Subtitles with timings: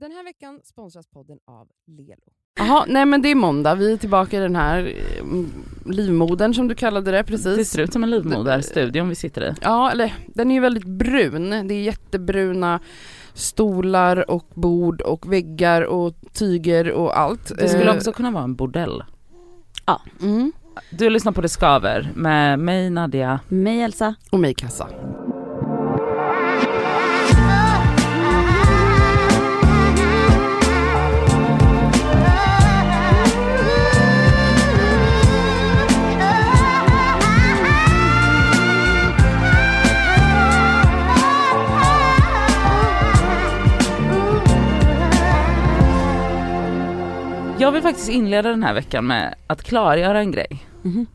[0.00, 2.32] Den här veckan sponsras podden av Lelo.
[2.58, 5.24] Jaha, nej men det är måndag, vi är tillbaka i den här eh,
[5.92, 7.56] livmodern som du kallade det precis.
[7.56, 9.54] Det ser ut som en livmoderstudion vi sitter i.
[9.62, 11.50] Ja, eller den är ju väldigt brun.
[11.68, 12.80] Det är jättebruna
[13.34, 17.52] stolar och bord och väggar och tyger och allt.
[17.58, 19.02] Det skulle Eh, också kunna vara en bordell.
[20.20, 20.52] mm.
[20.90, 23.40] Du lyssnar på Det Skaver med mig Nadia.
[23.48, 24.14] Mig Elsa.
[24.30, 24.88] Och mig kassa.
[47.66, 50.66] Jag vill faktiskt inleda den här veckan med att klargöra en grej.
[50.82, 51.06] Mhm.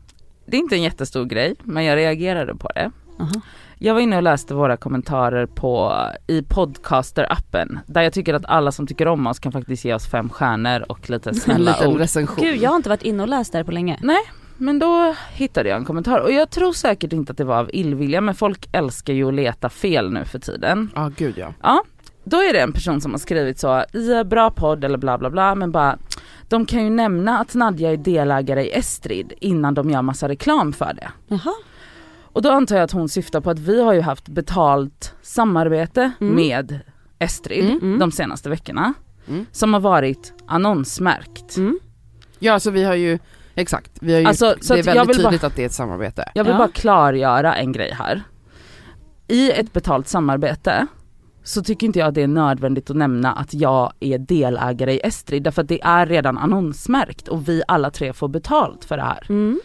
[0.46, 2.90] Det är inte en jättestor grej, men jag reagerade på det.
[3.20, 3.30] Aha.
[3.78, 5.92] Jag var inne och läste våra kommentarer på,
[6.26, 10.06] i podcaster-appen, där jag tycker att alla som tycker om oss kan faktiskt ge oss
[10.10, 11.98] fem stjärnor och lite En snälla liten ord.
[11.98, 12.44] recension.
[12.44, 13.98] Gud, jag har inte varit inne och läst där på länge.
[14.56, 17.70] Men då hittade jag en kommentar och jag tror säkert inte att det var av
[17.72, 20.90] illvilja men folk älskar ju att leta fel nu för tiden.
[20.94, 21.84] Ja, gud ja.
[22.24, 25.30] Då är det en person som har skrivit så, i bra podd eller bla bla
[25.30, 25.98] bla men bara
[26.52, 30.72] de kan ju nämna att Nadja är delägare i Estrid innan de gör massa reklam
[30.72, 31.08] för det.
[31.28, 31.52] Jaha.
[32.22, 36.10] Och då antar jag att hon syftar på att vi har ju haft betalt samarbete
[36.20, 36.34] Mm.
[36.34, 36.80] med
[37.18, 37.98] Estrid Mm, mm.
[37.98, 38.94] de senaste veckorna.
[39.28, 39.46] Mm.
[39.52, 41.56] Som har varit annonsmärkt.
[41.56, 41.78] Mm.
[42.38, 43.18] Ja, så vi har ju,
[43.54, 45.66] exakt, vi har ju, Alltså, så det är väldigt vill bara- tydligt att det är
[45.66, 46.30] ett samarbete.
[46.34, 46.58] Jag vill Ja.
[46.58, 48.22] bara klargöra en grej här.
[49.28, 50.86] I ett betalt samarbete
[51.44, 55.00] så tycker inte jag att det är nödvändigt att nämna att jag är delägare i
[55.04, 59.02] Estrid därför att det är redan annonsmärkt och vi alla tre får betalt för det
[59.02, 59.26] här.
[59.28, 59.60] Mm.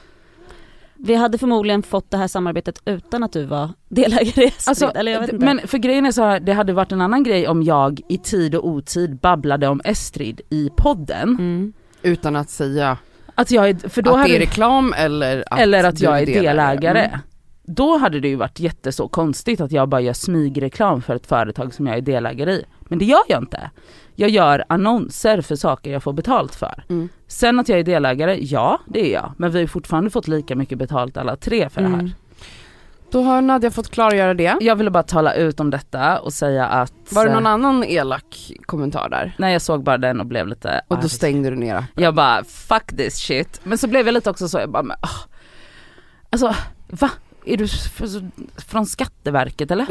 [0.99, 4.91] Vi hade förmodligen fått det här samarbetet utan att du var delägare i Estrid, Alltså,
[4.95, 5.45] eller jag vet inte.
[5.45, 8.17] men för grejen är så här, det hade varit en annan grej om jag i
[8.17, 11.29] tid och otid babblade om Estrid i podden.
[11.29, 11.73] Mm.
[12.01, 12.97] Utan att säga
[13.35, 16.21] Att jag är, för då att hade, det är reklam eller att, eller att jag
[16.21, 17.05] är delägare.
[17.05, 17.19] Mm.
[17.69, 21.73] Då hade det ju varit jätteså konstigt att jag bara gör smygreklam för ett företag
[21.73, 22.65] som jag är delägare i.
[22.81, 23.69] Men det gör jag inte.
[24.15, 26.83] Jag gör annonser för saker jag får betalt för.
[26.89, 27.09] Mm.
[27.27, 29.31] Sen att jag är delägare, ja det är jag.
[29.37, 31.99] Men vi har fortfarande fått lika mycket betalt alla tre för det här.
[31.99, 32.11] Mm.
[33.11, 34.57] Då har Nadja fått klargöra det.
[34.61, 38.51] Jag ville bara tala ut om detta och säga att Var det någon annan elak
[38.65, 39.35] kommentar där?
[39.37, 41.09] Nej jag såg bara den och blev lite Och då arg.
[41.09, 42.03] stängde du ner appen.
[42.03, 43.61] Jag bara fuck this shit.
[43.63, 45.09] Men så blev jag lite också så, jag bara men, ah.
[46.29, 46.55] Alltså
[46.87, 47.09] va?
[47.47, 47.67] Är du
[48.67, 49.87] från Skatteverket eller?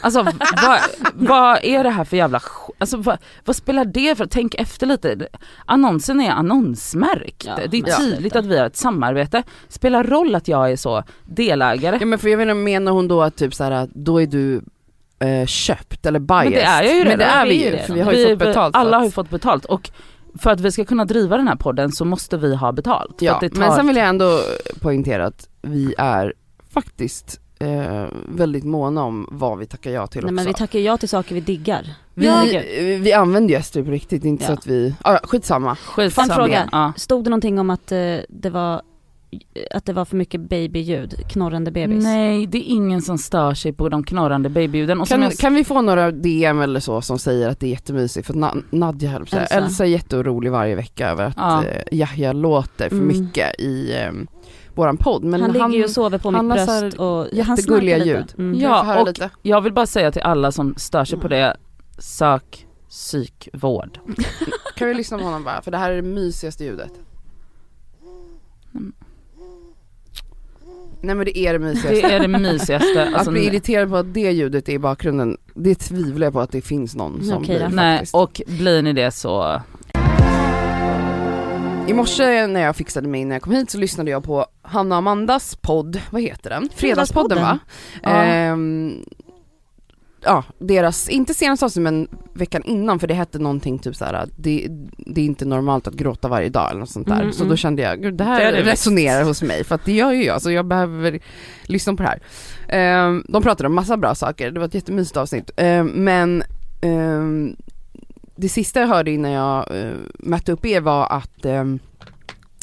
[0.00, 0.22] Alltså
[0.62, 0.80] vad,
[1.14, 2.40] vad är det här för jävla
[2.78, 5.28] Alltså vad, vad spelar det för, tänk efter lite.
[5.66, 7.44] Annonsen är annonsmärkt.
[7.46, 9.42] Ja, det är tydligt att vi har ett samarbete.
[9.68, 11.96] Spelar roll att jag är så delägare.
[12.00, 14.62] Ja men för jag menar, menar hon då att typ så här, då är du
[15.18, 16.44] eh, köpt eller biased?
[16.44, 18.30] Men det är jag ju Men det är Vi ju för vi har ju Vi-
[18.30, 19.90] fått betalt Alla har ju fått betalt och
[20.38, 23.22] för att vi ska kunna driva den här podden så måste vi ha betalt.
[23.22, 24.40] Ja, men sen vill jag ändå
[24.80, 26.34] poängtera att vi är
[26.82, 30.34] faktiskt eh, väldigt måna om vad vi tackar ja till Nej också.
[30.34, 31.94] men vi tackar ja till saker vi diggar.
[32.14, 32.44] vi, Ja.
[33.00, 34.56] vi använder ju Estrid på riktigt, det är inte så Ja.
[34.56, 35.76] att vi, ah, skitsamma.
[35.76, 36.34] Skitsamma.
[36.34, 36.68] fråga.
[36.72, 36.92] Ja.
[36.96, 38.82] Stod det någonting om att eh, det var
[39.70, 42.04] att det var för mycket babyljud, knorrande bebis?
[42.04, 45.04] Nej det är ingen som stör sig på de knorrande babyljuden.
[45.04, 45.32] Kan, jag...
[45.32, 48.26] kan vi få några DM eller så som säger att det är jättemysigt?
[48.26, 49.40] För Na- Nadja höll Elsa.
[49.44, 51.64] Elsa är jätteorolig varje vecka över att Ja.
[51.64, 53.06] eh, Yahya låter för Mm.
[53.08, 54.12] mycket i eh,
[54.74, 55.24] våran podd.
[55.24, 58.20] Men han ligger ju och sover på han mitt bröst och han snarkar ljud.
[58.20, 58.34] lite.
[58.38, 58.60] Mm.
[58.60, 59.30] Ja, jag få höra och- lite?
[59.42, 61.56] Jag vill bara säga till alla som stör sig på det,
[61.98, 63.98] sök psykvård.
[64.76, 65.62] Kan vi lyssna på honom bara?
[65.62, 66.92] För det här är det mysigaste ljudet.
[68.74, 68.92] Mm.
[71.00, 71.90] Nej men det är det mysigaste.
[72.08, 73.02] Det är det mysigaste.
[73.08, 76.40] Att Alltså, bli irriterad på att det ljudet är i bakgrunden, det tvivlar jag på
[76.40, 77.40] att det finns någon som då.
[77.40, 78.14] blir nej, faktiskt.
[78.14, 79.60] och blir ni det så,
[81.88, 84.96] I morse när jag fixade mig när jag kom hit så lyssnade jag på Hanna
[84.96, 86.68] Amandas podd, vad heter den?
[86.76, 87.58] Fredagspodden va?
[88.02, 88.10] Ja.
[88.10, 89.04] Ehm,
[90.24, 94.66] ja, deras, inte senaste avsnitt men veckan innan för det hette någonting typ såhär, det,
[94.96, 97.20] det är inte normalt att gråta varje dag eller något sånt där.
[97.20, 97.50] Mm, så mm.
[97.50, 98.72] då kände jag, gud det här Det det visst.
[98.72, 101.20] resonerar hos mig för att det gör ju jag så jag behöver
[101.62, 102.20] lyssna på det här.
[102.68, 105.50] Ehm, de pratade om massa bra saker, det var ett jättemysigt avsnitt.
[105.56, 106.42] Ehm, men
[106.80, 107.56] ehm,
[108.36, 111.46] det sista jag hörde innan jag uh, mötte upp er var att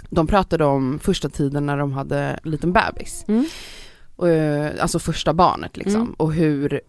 [0.10, 3.25] de pratade om första tiden när de hade en liten bebis.
[3.28, 3.46] Mm.
[4.24, 6.13] Eh, alltså första barnet liksom Mm.
[6.18, 6.81] och hur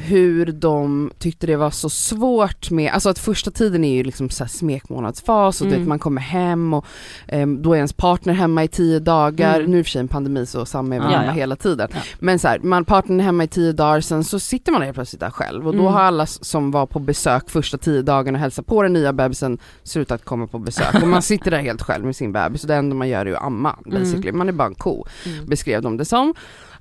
[0.00, 4.30] hur de tyckte det var så svårt med, alltså att första tiden är ju liksom
[4.30, 5.80] så smekmånadsfas och du Mm.
[5.82, 6.84] vet man kommer hem och
[7.28, 9.70] ehm, då är ens partner hemma i tio dagar, Mm.
[9.70, 11.32] nu i och för sig en pandemi så Sam är väl Ja, hemma ja.
[11.32, 11.88] hela tiden.
[11.92, 12.00] Ja.
[12.18, 14.94] Men så här, man, partnern är hemma i tio dagar, sen så sitter man helt
[14.94, 15.92] plötsligt där själv och då Mm.
[15.94, 19.58] har alla som var på besök första tio dagarna och hälsat på den nya bebisen
[19.82, 22.74] slutat komma på besök och man sitter där helt själv med sin bebis och det
[22.74, 25.46] enda man gör är att amma basically, man är bara en ko Mm.
[25.46, 26.34] beskrev de det som.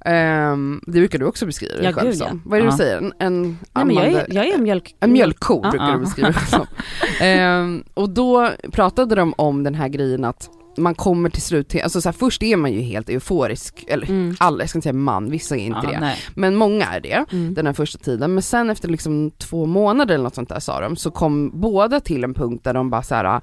[0.05, 2.27] Ehm, det brukar du också beskriva dig Ja, själv gud, som.
[2.27, 2.39] ja.
[2.45, 2.71] Vad är det Ja.
[2.71, 2.97] du säger?
[2.97, 3.57] En, en
[3.87, 4.95] Nej jag är, jag är en mjölk...
[4.99, 5.69] en mjölkko Ja.
[5.69, 5.93] brukar Ja.
[5.93, 6.65] du beskriva det som.
[7.21, 11.81] Ehm, och då pratade de om den här grejen att man kommer till slut till,
[11.81, 14.35] alltså så här, först är man ju helt euforisk, eller Mm.
[14.39, 15.99] alla, jag ska inte säga man, vissa är inte Ja, det.
[15.99, 16.17] nej.
[16.35, 17.53] Men många är det Mm.
[17.53, 18.33] den här första tiden.
[18.33, 21.99] Men sen efter liksom två månader eller något sånt där sa de, så kom båda
[21.99, 23.41] till en punkt där de bara så här.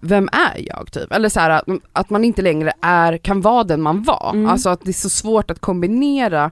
[0.00, 1.12] Vem är jag typ?
[1.12, 4.30] Eller så här, att, att man inte längre är, kan vara den man var.
[4.34, 4.50] Mm.
[4.50, 6.50] Alltså att det är så svårt att kombinera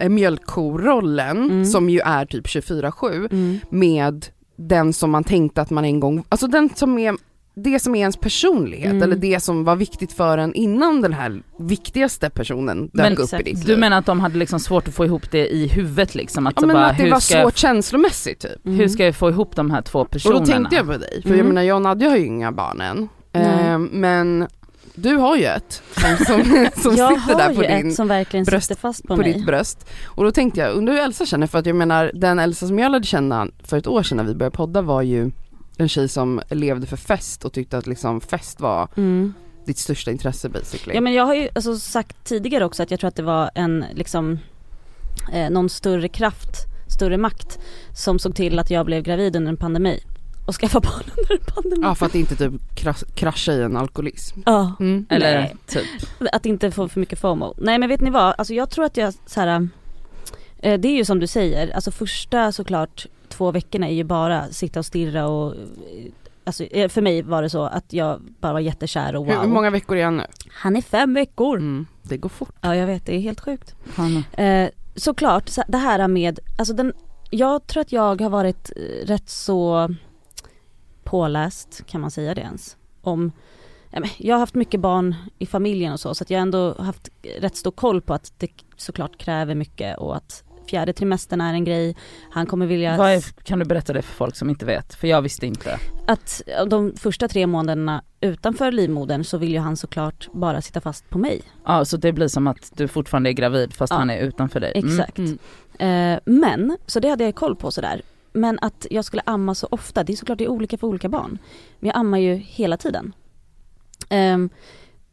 [0.00, 1.64] eh, mjölkkorollen, Mm.
[1.64, 3.58] som ju är typ 24-7, Mm.
[3.70, 4.26] med
[4.56, 7.16] den som man tänkte att man en gång, alltså den som är
[7.54, 9.02] det som är ens personlighet Mm.
[9.02, 13.42] eller det som var viktigt för en innan den här viktigaste personen dök upp i
[13.42, 13.78] ditt Du liv.
[13.78, 16.46] menar att de hade liksom svårt att få ihop det i huvudet liksom?
[16.46, 18.66] Att, ja, men bara, att det var jag- svårt känslomässigt typ.
[18.66, 18.78] Mm.
[18.78, 20.40] Hur ska jag få ihop de här två Och personerna?
[20.40, 21.46] då tänkte jag på dig, för jag Mm.
[21.46, 23.08] menar jag och Nadja har ju inga barn än.
[23.32, 24.46] Ehm, men
[24.94, 26.42] du har ju ett som, som,
[26.82, 29.32] som jag sitter där på, din, som verkligen bröst- sitter fast på, på mig.
[29.32, 29.88] ditt bröst.
[30.06, 32.78] Och då tänkte jag, undrar hur Elsa känner, för att jag menar den Elsa som
[32.78, 35.30] jag lärde känna för ett år sedan när vi började podda var ju
[35.80, 39.34] en tjej som levde för fest och tyckte att liksom fest var Mm.
[39.66, 40.94] ditt största intresse basically.
[40.94, 43.50] Ja men jag har ju alltså sagt tidigare också att jag tror att det var
[43.54, 44.38] en liksom
[45.32, 46.54] eh, någon större kraft,
[46.96, 47.58] större makt
[47.96, 50.00] som såg till att jag blev gravid under en pandemi
[50.46, 51.82] och skaffade barn under en pandemi.
[51.82, 54.40] Ja för att inte typ kras- krascha i en alkoholism.
[54.46, 54.72] Ja.
[54.80, 55.06] Mm.
[55.10, 55.56] Eller Nej.
[55.66, 55.84] typ.
[56.32, 57.54] Att inte få för mycket FOMO.
[57.58, 59.68] Nej men vet ni vad, alltså jag tror att jag så här.
[60.62, 64.48] Eh, det är ju som du säger, alltså första såklart två veckorna är ju bara
[64.48, 65.54] sitta och stirra och
[66.44, 69.42] Alltså eh, för mig var det så att jag bara var jättekär och Hur, wow.
[69.42, 70.24] hur många veckor är han nu?
[70.52, 71.56] Han är fem veckor.
[71.56, 71.86] Mm.
[72.02, 72.54] Det går fort.
[72.60, 73.74] Ja jag vet, det är helt sjukt.
[73.84, 74.24] Fan.
[74.32, 76.92] Eh, såklart, så det här med, alltså den,
[77.30, 79.88] jag tror att jag har varit eh, rätt så
[81.04, 82.76] påläst, kan man säga det ens?
[83.02, 83.32] Om,
[84.18, 87.56] jag har haft mycket barn i familjen och så, så att jag ändå haft rätt
[87.56, 91.96] stor koll på att det såklart kräver mycket och att fjärde trimestern är en grej,
[92.30, 94.94] han kommer vilja Vad är, kan du berätta det för folk som inte vet?
[94.94, 95.78] För jag visste inte.
[96.06, 101.10] att de första tre månaderna utanför livmodern så vill ju han såklart bara sitta fast
[101.10, 101.42] på mig.
[101.64, 103.96] Ja så det blir som att du fortfarande är gravid fast Ja.
[103.98, 104.72] han är utanför dig.
[104.74, 104.90] Mm.
[104.90, 105.18] Exakt.
[105.18, 105.38] Mm.
[105.78, 108.02] Eh, men, så det hade jag koll på sådär.
[108.32, 111.08] Men att jag skulle amma så ofta, det är såklart det är olika för olika
[111.08, 111.38] barn.
[111.80, 113.12] Men jag ammar ju hela tiden.
[114.08, 114.50] Ehm,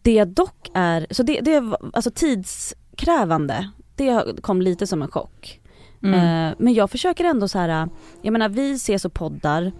[0.01, 5.59] det dock är, så det, det var alltså tidskrävande, det kom lite som en chock.
[6.03, 6.13] Mm.
[6.13, 7.89] Eh, men jag försöker ändå så här,
[8.21, 9.71] jag menar vi ses och poddar,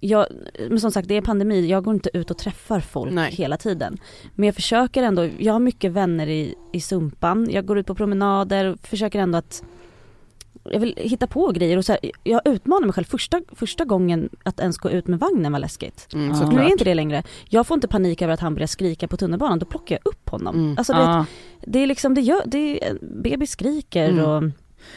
[0.00, 0.26] jag,
[0.68, 3.32] men som sagt det är pandemi, jag går inte ut och träffar folk Nej.
[3.32, 3.98] hela tiden.
[4.34, 7.94] Men jag försöker ändå, jag har mycket vänner i, i Sumpan, jag går ut på
[7.94, 9.64] promenader och försöker ändå att
[10.72, 13.04] jag vill hitta på grejer och så här, jag utmanar mig själv.
[13.04, 16.08] Första, första gången att ens gå ut med vagnen var läskigt.
[16.14, 16.50] Mm, Ja.
[16.50, 17.22] Nu är inte det längre.
[17.48, 20.28] Jag får inte panik över att han börjar skrika på tunnelbanan, då plockar jag upp
[20.28, 20.54] honom.
[20.56, 20.74] Mm.
[20.78, 21.24] Alltså det, Ja.
[21.66, 24.24] det är liksom, det gör, det är, bebis skriker Mm.
[24.24, 24.42] och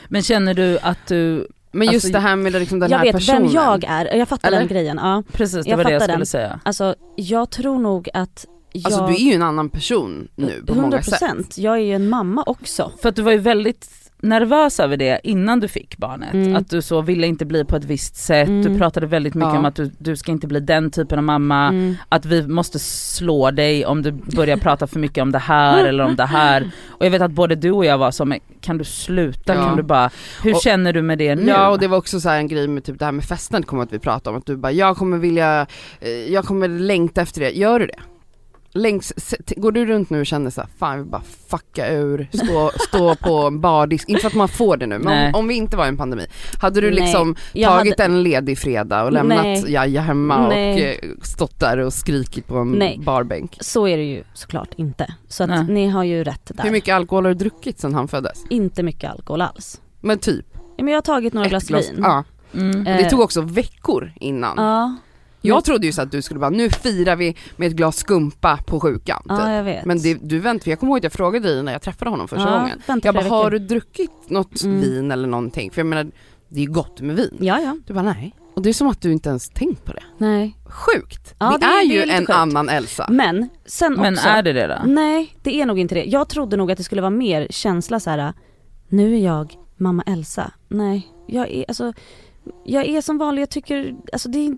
[0.08, 3.06] Men känner du att du, Men just Alltså, det här med liksom den jag här
[3.06, 3.42] vet personen.
[3.44, 4.60] vem jag är, jag fattar Eller?
[4.60, 5.00] den grejen.
[5.02, 5.24] Ja.
[5.32, 6.26] precis det Jag var det jag fattar skulle den.
[6.26, 6.60] säga.
[6.64, 8.86] Alltså jag tror nog att jag...
[8.86, 11.22] Alltså du är ju en annan person nu på många sätt.
[11.22, 12.92] 100%, jag är ju en mamma också.
[13.02, 16.34] För att du var ju väldigt nervös över det innan du fick barnet.
[16.34, 16.56] Mm.
[16.56, 18.78] Att du så ville inte bli på ett visst sätt, du Mm.
[18.78, 19.58] pratade väldigt mycket Ja.
[19.60, 21.68] om att du, du ska inte bli den typen av mamma.
[21.68, 21.96] Mm.
[22.10, 26.04] Att vi måste slå dig om du börjar prata för mycket om det här eller
[26.04, 26.72] om det här.
[26.88, 29.56] Och jag vet att både du och jag var så, kan du sluta?
[29.56, 29.64] Ja.
[29.68, 30.10] Kan du bara,
[30.44, 31.48] hur Och- känner du med det nu?
[31.48, 33.64] Ja och det var också så här en grej med typ det här med festen
[33.64, 35.66] kommer att vi pratade om, att du bara jag kommer vilja,
[36.00, 38.00] eh, jag kommer längta efter det, gör du det?
[38.72, 39.14] Längs,
[39.58, 43.16] går du runt nu och känner såhär, fan jag vill bara fucka ur, stå, stå
[43.16, 45.86] på bardisk, inte för att man får det nu men om, om vi inte var
[45.86, 46.26] i en pandemi,
[46.62, 49.72] hade du liksom tagit hade- en ledig fredag och lämnat Nej.
[49.72, 50.74] Jaja hemma Nej.
[50.74, 53.00] och eh, stått där och skrikit på en Nej.
[53.06, 53.58] barbänk?
[53.60, 55.14] Så är det ju såklart inte.
[55.28, 55.64] Så att Nej.
[55.70, 56.64] ni har ju rätt där.
[56.64, 58.44] Hur mycket alkohol har du druckit sedan han föddes?
[58.50, 59.82] Inte mycket alkohol alls.
[60.02, 62.00] Men typ Ja, men jag har tagit några ett glas, vin.
[62.04, 62.24] ja.
[62.54, 62.88] Mm.
[62.88, 64.54] Eh, Det tog också veckor innan.
[64.58, 64.96] Ja,
[65.42, 68.60] Jag trodde ju så att du skulle bara, nu firar vi med ett glas skumpa
[68.66, 69.20] på sjukan.
[69.22, 69.32] Typ.
[69.32, 69.86] ja jag vet.
[69.86, 72.12] Men det, du väntade, för jag kommer ihåg att jag frågade dig när jag träffade
[72.12, 72.82] honom första ja, gången.
[72.88, 74.82] vänta Jag bara, har du druckit något Mm.
[74.82, 75.72] vin eller någonting?
[75.72, 76.12] För jag menar,
[76.50, 77.38] det är ju gott med vin.
[77.40, 77.78] Ja, ja.
[77.88, 78.36] Du bara, nej.
[78.54, 80.04] Och det är som att du inte ens tänkt på det.
[80.18, 80.56] Nej.
[80.66, 81.36] Sjukt!
[81.40, 82.30] Ja, det, det- är ju är lite en sjukt.
[82.38, 83.08] annan Elsa.
[83.10, 84.28] Men sen Men också.
[84.28, 84.76] är det det då?
[84.86, 86.04] Nej, det är nog inte det.
[86.04, 88.34] Jag trodde nog att det skulle vara mer känsla så här.
[88.90, 90.52] nu är jag mamma Elsa.
[90.68, 91.94] Nej, jag är alltså,
[92.66, 94.58] jag är som vanlig, jag tycker, alltså det är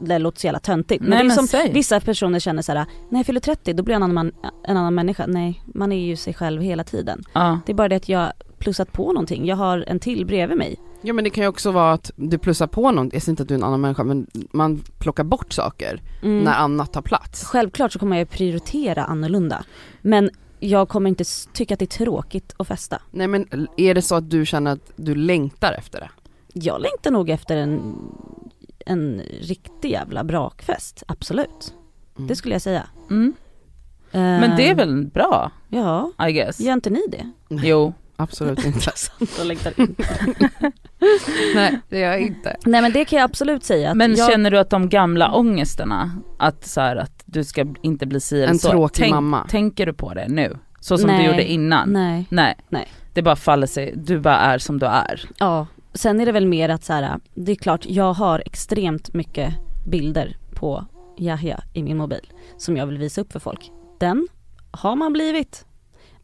[0.00, 1.72] det låter så jävla töntigt men Nej, det är men som säg.
[1.72, 4.32] vissa personer känner såhär, när jag fyller 30 då blir jag en annan, man,
[4.64, 5.24] en annan människa.
[5.26, 7.22] Nej, man är ju sig själv hela tiden.
[7.32, 7.60] Ja.
[7.66, 10.76] Det är bara det att jag plussat på någonting, jag har en till bredvid mig.
[11.02, 13.42] Ja men det kan ju också vara att du plussar på något, jag säger inte
[13.42, 16.44] att du är en annan människa men man plockar bort saker Mm.
[16.44, 17.44] när annat tar plats.
[17.44, 19.64] Självklart så kommer jag prioritera annorlunda.
[20.02, 23.02] Men jag kommer inte tycka att det är tråkigt att festa.
[23.10, 26.10] Nej men är det så att du känner att du längtar efter det?
[26.52, 27.94] Jag längtar nog efter en,
[28.86, 31.74] en riktig jävla brakfest, absolut.
[32.16, 32.28] Mm.
[32.28, 32.82] Det skulle jag säga.
[33.10, 33.34] Mm.
[34.10, 36.60] Men det är väl bra Ja, I guess.
[36.60, 37.30] gör inte ni det?
[37.48, 37.94] Jo.
[38.18, 38.90] Absolut inte.
[39.38, 39.96] Jag längtar in.
[41.54, 42.56] Nej det gör jag inte.
[42.66, 43.94] Nej men det kan jag absolut säga.
[43.94, 48.06] Men jag, känner du att de gamla ångesterna, att så här, att du ska inte
[48.06, 48.70] bli si eller En så.
[48.70, 49.46] tråkig tänk, mamma.
[49.48, 50.58] Tänker du på det nu?
[50.80, 51.18] Så som Nej.
[51.18, 51.92] du gjorde innan?
[51.92, 52.54] Nej, Nej.
[52.68, 52.88] Nej.
[53.12, 55.20] Det bara faller sig, du bara är som du är.
[55.38, 55.66] ja.
[55.96, 59.54] Sen är det väl mer att så här, det är klart jag har extremt mycket
[59.86, 60.84] bilder på
[61.18, 63.70] Yahya i min mobil som jag vill visa upp för folk.
[64.00, 64.28] Den
[64.70, 65.66] har man blivit.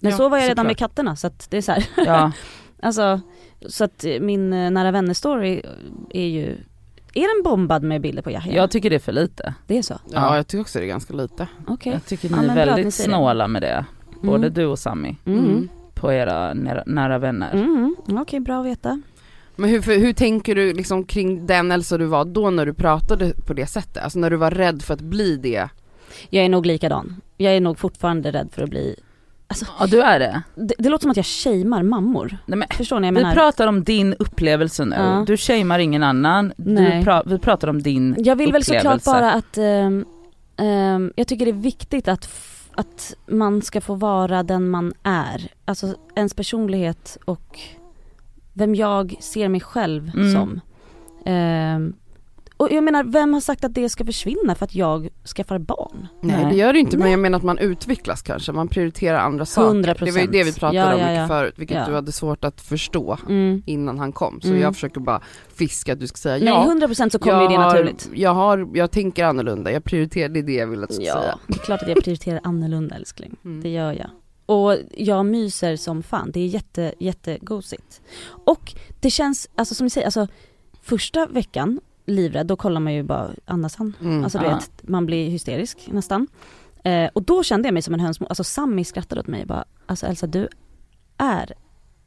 [0.01, 0.67] Men Ja, så var jag redan såklart.
[0.67, 1.85] med katterna så att det är så här.
[1.97, 2.33] Ja.
[2.85, 3.21] Alltså,
[3.67, 5.63] så att min eh, nära vänner story
[6.11, 6.47] är ju,
[7.15, 8.55] är den bombad med bilder på Yahya?
[8.55, 9.55] Jag tycker det är för lite.
[9.67, 9.95] Det är så?
[9.95, 10.37] Ja, Ja.
[10.37, 11.47] jag tycker också det är ganska lite.
[11.67, 11.93] Okej.
[11.93, 12.91] Jag tycker Ja, ni är ni väldigt det.
[12.93, 13.85] snåla med det.
[14.23, 14.55] Både Mm.
[14.55, 15.17] du och Sami.
[15.25, 15.69] Mm.
[15.95, 17.53] På era nära, nära vänner.
[17.53, 17.97] Mm.
[18.09, 19.01] Okej, bra att veta.
[19.57, 22.75] Men hur, för, hur tänker du liksom kring den Elsa du var då när du
[22.75, 24.03] pratade på det sättet?
[24.05, 25.69] Alltså när du var rädd för att bli det?
[26.31, 27.21] Jag är nog likadan.
[27.37, 28.97] Jag är nog fortfarande rädd för att bli,
[29.79, 30.43] Ja du är det.
[30.55, 32.39] det, det låter som att jag shamear mammor.
[32.47, 33.07] Nej, men, Förstår ni?
[33.07, 34.97] Jag vi menar, pratar om din upplevelse nu.
[34.97, 35.25] Ja.
[35.27, 36.53] Du shamear ingen annan.
[37.05, 39.11] Pra, vi pratar om din jag vill väl såklart upplevelse.
[39.11, 40.05] bara att, ehm,
[40.57, 42.29] ehm, jag tycker det är viktigt att,
[42.75, 45.49] att man ska få vara den man är.
[45.65, 47.59] Alltså ens personlighet och
[48.53, 50.33] vem jag ser mig själv Mm.
[50.33, 50.61] som.
[51.27, 51.93] Ehm,
[52.57, 56.07] och jag menar, vem har sagt att det ska försvinna för att jag skaffar barn?
[56.21, 56.53] Nej, Nej.
[56.53, 57.11] det gör det inte men Nej.
[57.13, 59.69] jag menar att man utvecklas kanske, man prioriterar andra saker.
[59.69, 60.05] 100%.
[60.05, 61.29] Det var ju det vi pratade Ja, om ja, ja.
[61.29, 61.85] förut, vilket Ja.
[61.89, 63.63] du hade svårt att förstå Mm.
[63.67, 64.41] innan han kom.
[64.41, 64.61] Så Mm.
[64.61, 65.21] jag försöker bara
[65.55, 66.65] fiska att du ska säga Nej, ja.
[66.65, 68.11] 100% så kommer ju det har- naturligt.
[68.15, 71.05] Jag har, jag tänker annorlunda, jag prioriterar, det är det jag vill att du ska
[71.05, 71.39] Ja, säga.
[71.47, 73.37] det är klart att jag prioriterar annorlunda älskling.
[73.45, 73.63] Mm.
[73.63, 74.11] Det gör jag.
[74.47, 78.01] Och jag myser som fan, det är jätte, jättegosigt.
[78.45, 80.27] Och det känns, alltså som ni säger, alltså
[80.83, 83.97] första veckan, livrädd, då kollar man ju bara, andas han?
[84.01, 84.25] Mm.
[84.25, 84.55] Alltså du Ja.
[84.55, 86.27] vet, man blir hysterisk nästan.
[86.85, 89.65] Eh, och då kände jag mig som en hönsmor, alltså Sammy skrattade åt mig bara,
[89.87, 90.49] alltså Elsa du
[91.17, 91.53] är,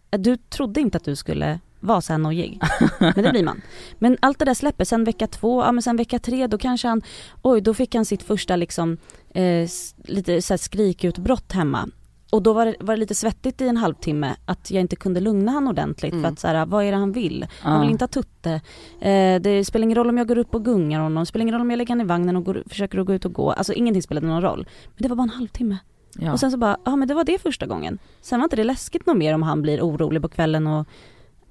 [0.09, 2.59] du trodde inte att du skulle vara så här nojig.
[2.99, 3.61] Men det blir man.
[3.99, 6.87] Men allt det där släpper, sen vecka två, ja men sen vecka tre då kanske
[6.87, 7.01] han,
[7.41, 8.97] oj då fick han sitt första liksom
[9.33, 9.69] eh,
[10.03, 11.89] lite så här skrikutbrott hemma.
[12.35, 15.19] Och då var det, var det lite svettigt i en halvtimme att jag inte kunde
[15.19, 16.33] lugna han ordentligt för Mm.
[16.33, 17.45] att så här, vad är det han vill?
[17.59, 17.91] Han vill Ja.
[17.91, 18.51] inte ha tutte.
[18.99, 21.53] Eh, det spelar ingen roll om jag går upp och gungar honom, det spelar ingen
[21.53, 23.51] roll om jag lägger honom i vagnen och går, försöker att gå ut och gå.
[23.51, 24.67] Alltså ingenting spelade någon roll.
[24.95, 25.77] Men det var bara en halvtimme.
[26.19, 26.33] Ja.
[26.33, 27.99] Och sen så bara, ja men det var det första gången.
[28.21, 30.87] Sen var inte det läskigt något mer om han blir orolig på kvällen och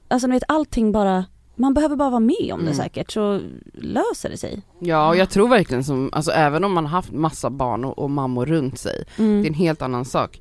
[0.09, 1.25] Alltså ni vet allting bara,
[1.55, 2.75] man behöver bara vara med om det Mm.
[2.75, 3.41] säkert så
[3.75, 4.63] löser det sig.
[4.79, 7.99] Ja och jag tror verkligen som, alltså även om man har haft massa barn och,
[7.99, 9.43] och mammor runt sig, Mm.
[9.43, 10.41] det är en helt annan sak.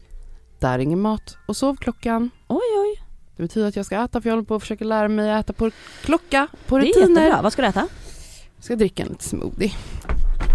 [0.64, 2.30] Där är ingen mat och sovklockan.
[2.48, 3.04] Oj oj,
[3.38, 5.46] Det betyder att jag ska äta för jag håller på att försöka lära mig att
[5.46, 5.72] äta på
[6.04, 7.22] klocka, på det är rutiner.
[7.22, 7.42] jättebra.
[7.42, 7.88] Vad ska du äta?
[8.56, 9.72] Jag ska dricka en liten smoothie.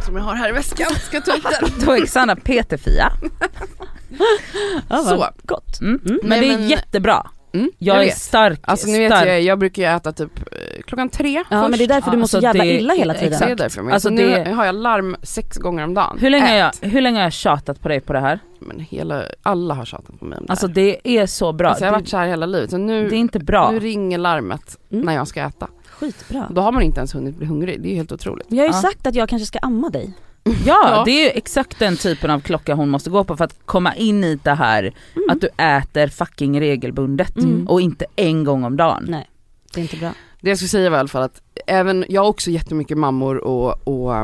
[0.07, 1.71] Som jag har här i väskan, ska ta ut den.
[1.87, 3.13] Då är Xana PT-Fia.
[4.89, 5.27] Ja, Så.
[5.45, 5.81] Gott.
[5.81, 6.01] Mm.
[6.07, 6.19] Mm.
[6.23, 7.31] Men Nej, det är men- jättebra.
[7.53, 8.61] Mm, Jag, jag är stark.
[8.63, 9.29] Alltså ni vet stark.
[9.29, 11.71] jag, jag brukar ju äta typ eh, klockan tre Ja först.
[11.71, 13.31] men det är därför du så alltså jävla det- illa hela tiden.
[13.31, 13.59] Det är exakt.
[13.59, 13.83] därför.
[13.83, 16.19] Men Alltså så det- nu har jag larm sex gånger om dagen.
[16.21, 18.39] Hur länge, har jag, hur länge har jag tjatat på dig på det här?
[18.61, 20.75] Men hela, alla har tjatat på mig om det Alltså här.
[20.75, 21.69] det är så bra.
[21.69, 23.71] Alltså jag har det, varit kär hela livet, så nu, det är inte bra.
[23.71, 25.05] nu ringer larmet Mm.
[25.05, 25.69] när jag ska äta.
[25.91, 26.47] Skitbra.
[26.51, 28.47] Då har man inte ens hunnit bli hungrig, det är ju helt otroligt.
[28.51, 28.81] Jag har ju Ja.
[28.83, 30.13] sagt att jag kanske ska amma dig.
[30.67, 31.03] Ja, Ja.
[31.05, 33.95] det är ju exakt den typen av klocka hon måste gå på för att komma
[33.95, 35.31] in i det här Mm.
[35.31, 37.69] att du äter fucking regelbundet Mm.
[37.69, 39.05] och inte en gång om dagen.
[39.09, 39.29] Nej,
[39.75, 40.11] det är inte bra.
[40.41, 43.37] Det jag skulle säga var i alla fall att även, jag har också jättemycket mammor
[43.37, 44.15] och, och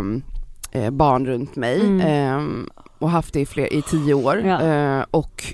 [0.73, 2.01] eh, barn runt mig Mm.
[2.01, 4.63] ehm, och haft det i, fler, i tio år Ja.
[4.63, 5.45] Eh, och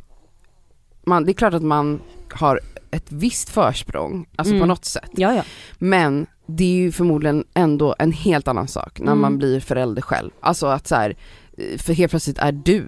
[1.06, 2.00] man, det är klart att man
[2.34, 2.60] har
[2.90, 4.60] ett visst försprång, alltså Mm.
[4.62, 5.10] på något sätt.
[5.16, 5.42] Ja ja.
[5.78, 9.20] Men det är ju förmodligen ändå en helt annan sak när Mm.
[9.20, 10.30] man blir förälder själv.
[10.40, 11.16] Alltså att så här,
[11.78, 12.84] för helt plötsligt är du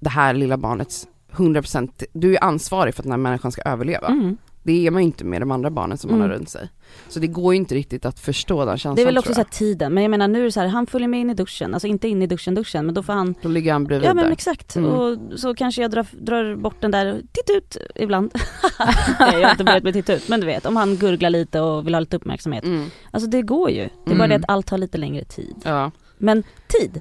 [0.00, 4.06] det här lilla barnets 100%, du är ansvarig för att den här människan ska överleva.
[4.06, 4.36] Mm.
[4.64, 6.30] Det är man ju inte med de andra barnen som man Mm.
[6.30, 6.68] har runt sig.
[7.08, 9.34] Så det går ju inte riktigt att förstå den känslan Det är väl också tror
[9.34, 9.44] så jag.
[9.44, 11.34] här tiden, men jag menar nu är det så här, han följer med in i
[11.34, 14.08] duschen, alltså inte in i duschen duschen men då får han Då ligger han bredvid
[14.10, 14.32] Ja men där.
[14.32, 14.90] exakt, Mm.
[14.90, 18.32] och så kanske jag drar, drar bort den där, titta ut ibland.
[19.18, 21.86] Jag har inte börjat med titta ut, men du vet om han gurglar lite och
[21.86, 22.64] vill ha lite uppmärksamhet.
[22.64, 22.90] Mm.
[23.10, 24.44] Alltså det går ju, det är bara det Mm.
[24.44, 25.54] att allt tar lite längre tid.
[25.64, 25.90] Ja.
[26.18, 26.42] Men
[26.80, 27.00] tid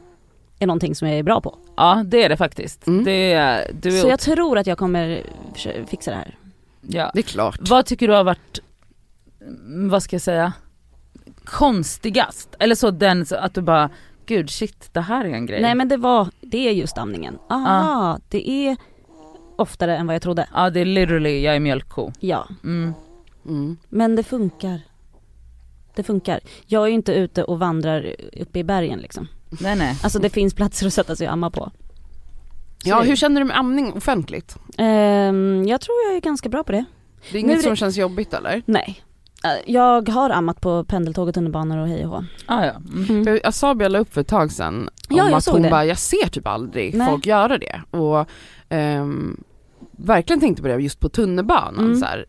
[0.60, 1.58] är någonting som jag är bra på.
[1.78, 2.88] Ja det är det faktiskt.
[2.88, 3.04] Mm.
[3.04, 5.24] Det är, du är Så jag tror att jag kommer
[5.88, 6.38] fixa det här.
[6.82, 7.12] Ja.
[7.14, 7.70] Det är klart.
[7.70, 8.60] Vad tycker du har varit,
[9.42, 10.54] mm, vad ska jag säga,
[11.44, 12.56] konstigast?
[12.60, 13.90] Eller så den, så att du bara,
[14.26, 15.62] gud shit det här är en grej.
[15.62, 17.38] Nej men det var, det är just amningen.
[17.50, 18.78] Aha, det är
[19.56, 20.48] oftare än vad jag trodde.
[20.54, 22.12] Ja det är literally, jag är mjölkko.
[22.20, 22.94] Ja, Mm.
[23.46, 23.78] Mm.
[23.90, 24.82] men det funkar.
[25.96, 26.40] Det funkar.
[26.66, 29.28] Jag är ju inte ute och vandrar uppe i bergen liksom.
[29.62, 29.98] Nej nej.
[30.04, 31.72] Alltså det finns platser att sätta sig och amma på.
[32.86, 34.58] Ja, det- hur känner du med amning offentligt?
[34.78, 36.86] Ehm, jag tror jag är ganska bra på det.
[37.22, 38.62] Det är Nu inget det- som känns jobbigt eller?
[38.66, 39.04] Nej.
[39.44, 42.26] Eh, Jag har ammat på pendeltåg, tunnelbanor och hej och hå.
[42.46, 42.74] Ah, ja.
[43.10, 43.26] Mm.
[43.26, 44.76] För Asabia la upp för ett tag sedan
[45.10, 45.70] om Ja, jag att hon det.
[45.70, 47.08] bara, jag ser typ aldrig Nej.
[47.10, 47.82] folk göra det.
[47.98, 48.26] Och
[48.70, 49.44] ehm,
[49.92, 52.00] verkligen tänkte på det just på tunnelbanan Mm.
[52.00, 52.26] så här.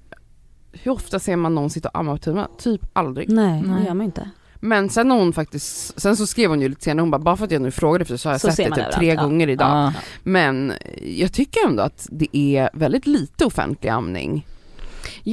[0.72, 2.56] Hur ofta ser man någon sitta och amma på tunnelbanan?
[2.58, 3.30] Typ aldrig.
[3.30, 3.80] Nej, Nej.
[3.80, 4.30] det gör man inte.
[4.64, 7.44] Men sen hon faktiskt, sen så skrev hon ju lite senare, hon bara bara för
[7.44, 9.22] att jag nu frågade för så har jag Så sett det typ tre ja.
[9.22, 9.68] gånger idag.
[9.68, 9.92] Ja.
[10.22, 14.46] Men jag tycker ändå att det är väldigt lite offentlig amning.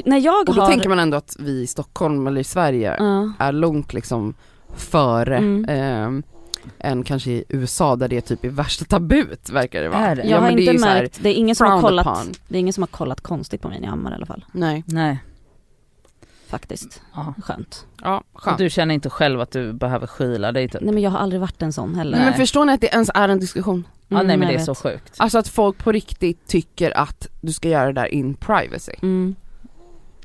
[0.05, 0.67] När jag Och då har...
[0.69, 3.31] tänker man ändå att vi i Stockholm eller i Sverige Ja.
[3.39, 4.33] är långt liksom
[4.75, 5.65] före Mm.
[5.69, 6.23] ehm,
[6.79, 9.99] än kanske i USA där det typ är värsta tabut verkar det vara.
[10.07, 10.23] Är det?
[10.23, 12.33] jag har det inte märkt, det är ingen som har kollat, upon.
[12.47, 14.45] det är ingen som har kollat konstigt på mig när jag ammar i alla fall.
[14.51, 15.19] Nej, Nej.
[16.49, 17.01] Faktiskt.
[17.15, 17.33] Ja.
[17.43, 17.85] Skönt.
[18.01, 18.57] ja Och skönt.
[18.57, 20.81] du känner inte själv att du behöver skyla dig typ?
[20.81, 22.17] Nej men jag har aldrig varit en sån heller.
[22.17, 23.87] Nej, men förstår ni att det ens är en diskussion?
[24.07, 25.13] Ja, nej Mm, men det jag är så sjukt.
[25.17, 28.91] Alltså att folk på riktigt tycker att du ska göra det där in privacy.
[29.01, 29.35] Mm.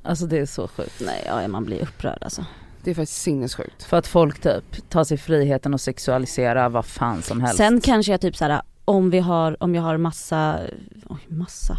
[0.02, 1.02] Alltså det är så sjukt.
[1.06, 2.44] Nej, ja, man blir upprörd alltså.
[2.82, 3.82] Det är faktiskt sinnessjukt.
[3.82, 7.56] För att folk typ tar sig friheten att sexualisera vad fan som helst.
[7.56, 10.58] Sen kanske jag typ såhär, om vi har, om jag har massa,
[11.06, 11.78] oj massa.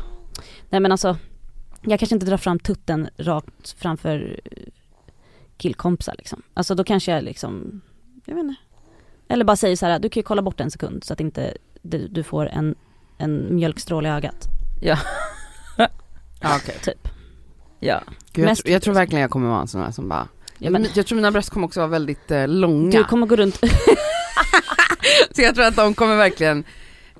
[0.69, 1.17] Nej men alltså,
[1.87, 4.57] jag kanske inte drar fram tutten rakt framför eh,
[5.57, 6.41] killkompisar liksom.
[6.53, 7.81] Alltså då kanske jag liksom,
[8.25, 8.55] jag vet inte.
[9.27, 11.57] Eller bara säger så här, du kan ju kolla bort en sekund så att inte
[11.81, 12.75] du, du får en,
[13.17, 14.47] en mjölkstråle i ögat.
[14.81, 14.97] Ja,
[16.55, 16.75] okej.
[16.83, 17.07] Typ.
[17.79, 18.01] Ja.
[18.33, 20.27] Gud, jag, tror- jag tror verkligen jag kommer vara en sån här som bara,
[20.57, 22.97] Ja, men, jag tror mina bröst kommer också vara väldigt eh, långa.
[22.97, 23.55] du kommer gå runt,
[25.35, 26.63] Så jag tror att de kommer verkligen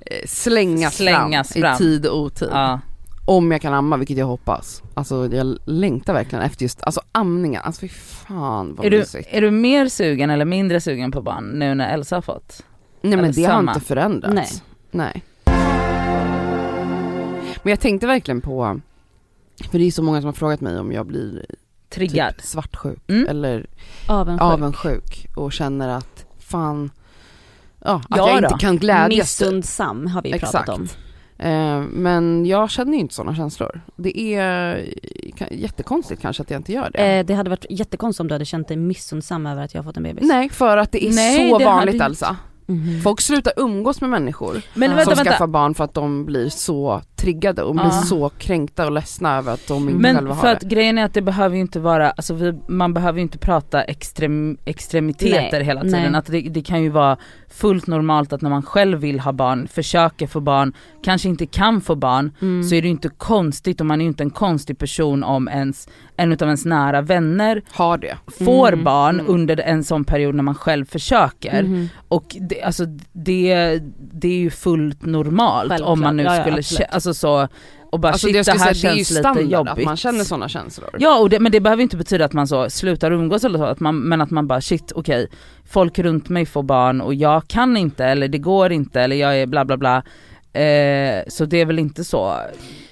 [0.06, 1.74] eh, slängas, Slängas fram, fram.
[1.74, 2.48] i tid och otid.
[2.52, 2.80] ja.
[3.28, 4.82] Om jag kan amma, vilket jag hoppas.
[4.94, 9.28] Alltså jag längtar verkligen efter just, alltså amningen, alltså fy fan vad Är, du, mysigt.
[9.32, 12.62] är du mer sugen eller mindre sugen på barn nu när Elsa har fått?
[13.00, 13.72] Nej men eller det har samma?
[13.74, 14.34] inte förändrats.
[14.34, 14.48] Nej.
[14.90, 15.22] Nej.
[17.62, 18.80] Men jag tänkte verkligen på,
[19.70, 21.46] för det är så många som har frågat mig om jag blir
[21.88, 22.32] Triggad?
[22.36, 23.28] typ svartsjuk Mm.
[23.28, 23.66] eller
[24.08, 24.42] avundsjuk.
[24.42, 26.90] avundsjuk och känner att fan,
[27.84, 28.46] ja, att Ja jag då.
[28.48, 29.08] inte kan glädjas.
[29.40, 30.68] Missundsam har vi pratat Exakt.
[30.68, 30.88] om.
[31.38, 33.80] Eh, men jag känner ju inte sådana känslor.
[33.96, 34.84] Det är
[35.50, 36.98] jättekonstigt kanske att jag inte gör det.
[36.98, 39.84] Eh, det hade varit jättekonstigt om du hade känt dig missundsam över att jag har
[39.84, 40.24] fått en bebis.
[40.28, 42.36] Nej, för att det är Nej, så det vanligt Elsa.
[42.68, 43.00] Mhm.
[43.02, 45.30] Folk slutar umgås med människor Men vänta, som vänta.
[45.30, 47.90] skaffar barn för att de blir så triggade och blir Ja.
[47.90, 50.66] så kränkta och ledsna över att de inte Men själva för har att det.
[50.66, 53.82] grejen är att det behöver ju inte vara, alltså vi, man behöver ju inte prata
[53.82, 56.12] extrem, extremiteter Nej, hela tiden.
[56.12, 56.18] nej.
[56.18, 57.16] Att det, det kan ju vara
[57.50, 61.80] fullt normalt att när man själv vill ha barn, försöker få barn, kanske inte kan
[61.80, 62.64] få barn, Mm.
[62.64, 65.48] så är det ju inte konstigt och man är ju inte en konstig person om
[65.48, 68.16] ens, en utav ens nära vänner Har det.
[68.46, 69.26] får Mm, barn mm.
[69.34, 71.62] under en sån period när man själv försöker.
[71.62, 71.88] Mhm.
[72.08, 73.78] Och det, alltså det,
[74.12, 76.88] det är ju fullt normalt Självklart, om man nu ja, ja, skulle, absolut.
[76.88, 77.48] kä- alltså så,
[77.90, 79.72] och bara Alltså shit det, det här säga, det är ju känns lite standard jobbigt.
[79.72, 80.90] att man känner sådana känslor.
[80.98, 83.64] Ja och det, men det behöver inte betyda att man så slutar umgås eller så,
[83.64, 85.28] att man, men att man bara shit okej,
[85.68, 89.36] folk runt mig får barn och jag kan inte eller det går inte eller jag
[89.38, 89.96] är bla bla bla.
[90.60, 92.24] Eh, så det är väl inte så.
[92.24, 92.50] Alltså,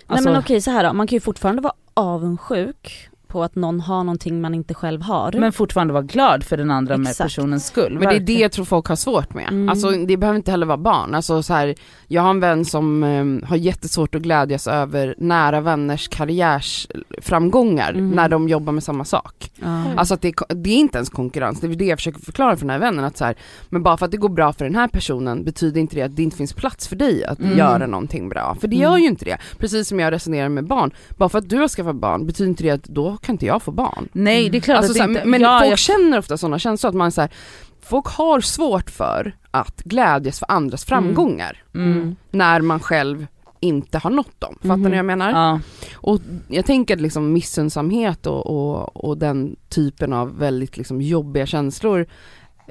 [0.08, 3.80] Nej men okej så här då, man kan ju fortfarande vara avundsjuk på att någon
[3.80, 5.32] har någonting man inte själv har.
[5.32, 7.24] men fortfarande vara glad för den andra med Exakt.
[7.28, 7.92] personens skull.
[7.92, 8.40] Men det är det verkligen.
[8.40, 9.48] jag tror folk har svårt med.
[9.48, 9.68] Mm.
[9.68, 11.14] Alltså det behöver inte heller vara barn.
[11.14, 11.74] Alltså så här,
[12.08, 18.10] jag har en vän som eh, har jättesvårt att glädjas över nära vänners karriärsframgångar Mhm.
[18.10, 19.50] när de jobbar med samma sak.
[19.62, 19.82] Ja.
[19.96, 22.56] Alltså att det, är- det är inte ens konkurrens, det är det jag försöker förklara
[22.56, 23.34] för den här vännen att så här,
[23.68, 26.16] men bara för att det går bra för den här personen betyder inte det att
[26.16, 27.58] det inte finns plats för dig att Mm.
[27.58, 28.56] göra någonting bra.
[28.60, 28.82] För det Mm.
[28.90, 29.38] gör ju inte det.
[29.58, 32.62] Precis som jag resonerar med barn, bara för att du har skaffat barn betyder inte
[32.62, 34.08] det att då kan inte jag få barn.
[34.12, 36.36] Nej det är klart Alltså, att det här, inte, men ja, folk jag, känner ofta
[36.36, 37.30] sådana känslor att man så här,
[37.82, 41.92] folk har svårt för att glädjas för andras framgångar mm.
[41.92, 42.16] Mm.
[42.30, 43.26] när man själv
[43.60, 44.58] inte har nått dem.
[44.60, 44.82] Fattar Mhm.
[44.82, 45.30] ni vad jag menar?
[45.30, 45.60] Ja.
[45.94, 52.06] Och jag tänker liksom missunnsamhet och, och, och den typen av väldigt liksom jobbiga känslor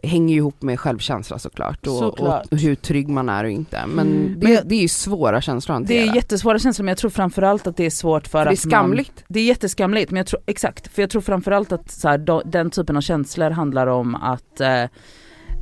[0.04, 2.46] hänger ju ihop med självkänsla såklart och, Såklart.
[2.52, 3.86] och hur trygg man är och inte.
[3.88, 4.40] Men, Mm.
[4.40, 6.12] det, Men det är ju svåra känslor att Det hantera.
[6.12, 8.54] är jättesvåra känslor men jag tror framförallt att det är svårt för, För det är
[8.54, 9.24] att man, skamligt.
[9.28, 12.42] Det är jätteskamligt men jag tror, exakt, för jag tror framförallt att så här, då,
[12.46, 14.84] den typen av känslor handlar om att eh,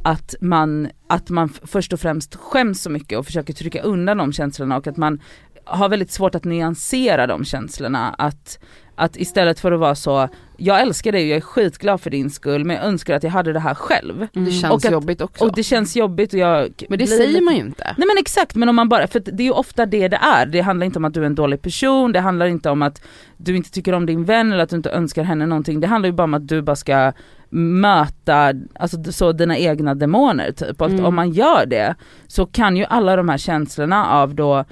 [0.04, 4.34] att man, att man först och främst skäms så mycket och försöker trycka undan de
[4.34, 5.19] känslorna och att man
[5.65, 8.15] har väldigt svårt att nyansera de känslorna.
[8.17, 8.60] Att,
[8.95, 10.27] att istället för att vara så,
[10.63, 13.32] jag älskar dig och jag är skitglad för din skull men jag önskar att jag
[13.32, 14.28] hade det här själv.
[14.36, 14.45] Mm.
[14.45, 15.43] Det känns Och att- jobbigt också.
[15.45, 17.84] Och det känns jobbigt och jag men det säger lite- man ju inte.
[17.97, 20.45] Nej men exakt, men om man bara, för det är ju ofta det det är.
[20.45, 23.02] Det handlar inte om att du är en dålig person, det handlar inte om att
[23.38, 25.80] du inte tycker om din vän eller att du inte önskar henne någonting.
[25.80, 27.12] Det handlar ju bara om att du bara ska
[27.50, 30.82] möta, alltså så dina egna demoner typ.
[30.82, 31.06] Och Mm.
[31.06, 31.95] om man gör det
[32.28, 34.65] så kan ju alla de här känslorna av då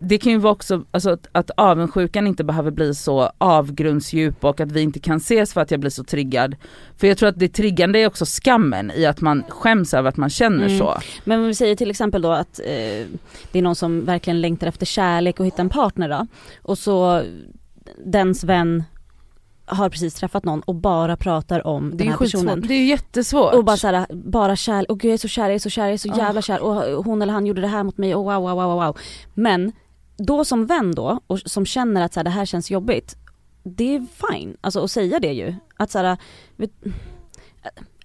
[0.00, 4.60] det kan ju vara också, alltså att, att avundsjukan inte behöver bli så avgrundsdjup och
[4.60, 6.56] att vi inte kan ses för att jag blir så triggad.
[6.96, 10.16] För jag tror att det triggande är också skammen i att man skäms över att
[10.16, 10.78] man känner Mm.
[10.78, 10.94] så.
[11.24, 13.06] Men om vi säger till exempel då att eh,
[13.52, 16.26] det är någon som verkligen längtar efter kärlek och hitta en partner då.
[16.62, 17.22] Och så
[18.04, 18.84] dens vän
[19.66, 22.42] har precis träffat någon och bara pratar om den är här skitsvårt.
[22.44, 22.64] personen.
[22.68, 23.54] Det är ju jättesvårt.
[23.54, 25.84] Och bara såhär, bara kärlek, och gud jag är så kär, jag är så kär,
[25.84, 26.16] jag är så Ah.
[26.16, 28.84] jävla kär och hon eller han gjorde det här mot mig och wow wow wow
[28.84, 28.98] wow.
[29.34, 29.72] Men
[30.18, 33.16] då som vän då, och som känner att så här, det här känns jobbigt,
[33.62, 35.54] det är fine, alltså att säga det ju.
[35.76, 36.16] Att så här,
[36.56, 36.70] vet,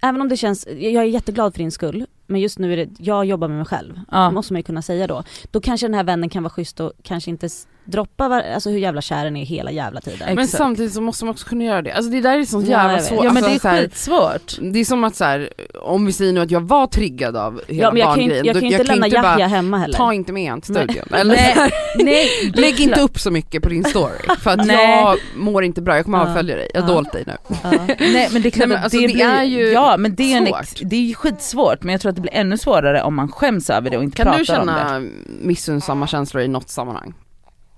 [0.02, 2.88] även om det känns, jag är jätteglad för din skull, men just nu är det,
[2.98, 4.00] jag jobbar med mig själv.
[4.10, 4.18] Ja.
[4.18, 5.22] Det måste man ju kunna säga då.
[5.50, 7.48] Då kanske den här vännen kan vara schysst och kanske inte
[7.84, 10.18] droppa var, alltså hur jävla kär den är hela jävla tiden.
[10.20, 10.34] Exakt.
[10.36, 11.92] Men samtidigt så måste man också kunna göra det.
[11.92, 13.24] Alltså det där är så Ja, jävla svårt.
[13.24, 14.58] Ja men alltså, det är här, skitsvårt.
[14.72, 15.50] Det är som att så här,
[15.82, 18.22] om vi säger nu att jag var triggad av hela Ja men jag kan ju
[18.24, 18.46] inte, barngrejen.
[18.46, 19.94] jag kan ju inte lämna Yahya hemma heller.
[19.98, 20.84] ta inte med han till Nej.
[20.84, 21.08] studion.
[21.14, 21.70] Eller, Nej,
[22.04, 24.90] nej, Lägg inte upp så mycket på din story för att Nej.
[25.00, 26.30] jag mår inte bra, jag kommer Ja.
[26.30, 26.94] avfölja dig, jag har Ja.
[26.94, 27.36] dolt dig nu.
[27.62, 27.70] Ja.
[27.98, 30.14] Nej men det är klart Nej, men alltså, det, det blir, är ju ja men
[30.14, 30.44] det är, en
[30.88, 33.70] det är ju skitsvårt men jag tror att det blir ännu svårare om man skäms
[33.70, 34.72] över det och inte Kan pratar du om det.
[34.72, 35.00] känna
[35.42, 37.14] missunnsamma känslor i något sammanhang?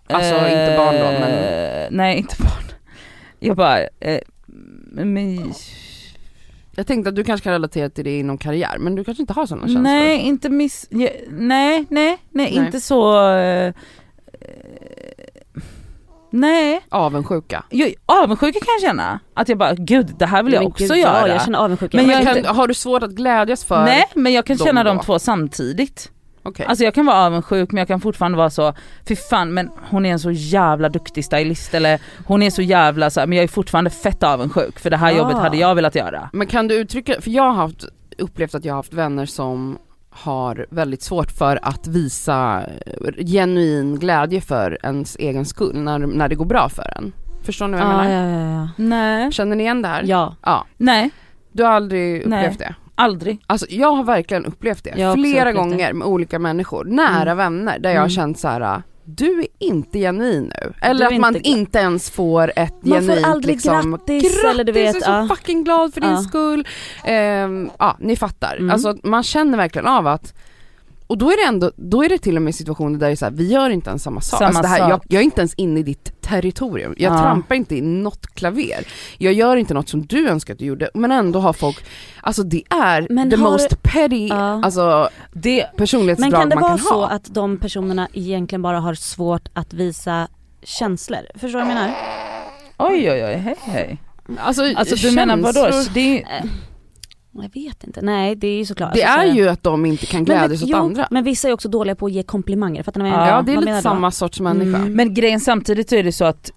[0.09, 2.65] Alltså inte barn då men Eh, Nej inte barn.
[3.39, 4.21] Jag bara, eh,
[4.93, 5.53] men,
[6.77, 9.33] jag tänkte att du kanske kan relatera till det inom karriär men du kanske inte
[9.33, 9.83] har sådana känslor?
[9.83, 12.53] nej inte miss, nej, nej, nej Nej.
[12.55, 13.73] inte så, eh, eh,
[16.41, 16.81] nej.
[16.89, 17.65] Avundsjuka?
[17.71, 20.85] Jag, avundsjuka kan jag känna, att jag bara gud det här vill jag Men också
[20.85, 21.21] gud, göra.
[21.21, 21.97] Ja, jag känner avundsjuka.
[21.97, 23.85] Men Men jag kan, inte- har du svårt att glädjas för?
[23.85, 26.11] Nej men jag kan känna de två samtidigt.
[26.47, 26.67] Okej.
[26.67, 28.75] Alltså jag kan vara avundsjuk men jag kan fortfarande vara så,
[29.09, 33.11] fy fan men hon är en så jävla duktig stylist eller hon är så jävla
[33.11, 35.19] så här, men jag är fortfarande fett avundsjuk för det här Ja.
[35.19, 36.31] jobbet hade jag velat göra.
[36.33, 37.85] Men kan du uttrycka, för jag har haft,
[38.19, 39.79] upplevt att jag har haft vänner som
[40.15, 46.29] har väldigt svårt för att visa eh, genuin glädje för ens egen skull när, när
[46.29, 47.13] det går bra för en.
[47.43, 48.31] Förstår ni vad jag ja, menar?
[48.31, 49.33] ja, ja, Nej.
[49.33, 50.03] Känner ni igen det här?
[50.07, 50.37] ja.
[50.43, 50.67] ja.
[50.77, 51.11] Nej,
[51.53, 52.45] Du har aldrig Nej.
[52.47, 52.75] upplevt det?
[52.95, 53.39] aldrig.
[53.47, 57.37] Alltså jag har verkligen upplevt det Jag flera upplevt gånger med olika människor, nära Mm.
[57.37, 58.11] vänner där jag har Mm.
[58.11, 58.83] känt så här.
[59.05, 60.73] Du är inte genuin nu.
[60.81, 64.65] Eller att man inte inte, ens får ett Man får genuint aldrig liksom, grattis, eller
[64.65, 65.37] du vet, jag är så ja.
[65.37, 66.23] fucking glad för din Ja.
[66.23, 66.69] skull.
[67.05, 68.57] Ehm, ja, ni fattar.
[68.57, 68.71] Mm.
[68.71, 70.35] Alltså man känner verkligen av att
[71.07, 73.17] och då är det ändå, då är det till och med situationer där det är
[73.17, 74.39] så här, vi gör inte ens samma sak.
[74.39, 74.91] Samma alltså det här, sak.
[74.91, 76.95] Jag, jag är inte ens inne i ditt territorium.
[76.99, 77.19] Jag Ja.
[77.19, 78.87] trampar inte i något klaver.
[79.19, 81.85] Jag gör inte något som du önskar att du gjorde, men ändå har folk,
[82.21, 84.65] alltså det är Men the har most petty, Ja.
[84.65, 87.09] alltså Det, Men personlighetsdrag kan det man vara kan så ha.
[87.09, 90.29] att de personerna egentligen bara har svårt att visa
[90.63, 91.21] känslor?
[91.35, 91.91] Förstår du vad jag menar?
[92.79, 93.99] oj oj oj, hej hej.
[94.39, 95.61] Alltså, Alltså du menar vadå?
[95.61, 96.45] känslor- Det är, Eh,
[97.43, 98.95] Jag vet inte, nej det är ju såklart.
[98.95, 101.09] Det alltså, är så- ju att de inte kan glädjas åt jo, andra.
[101.11, 103.39] Men vissa är också dåliga på att ge komplimanger, fattar ni vad jag Ja, menar?
[103.39, 104.77] Ja det är lite samma sorts människa.
[104.79, 104.93] Mm.
[104.93, 106.53] men grejen samtidigt så är det så att,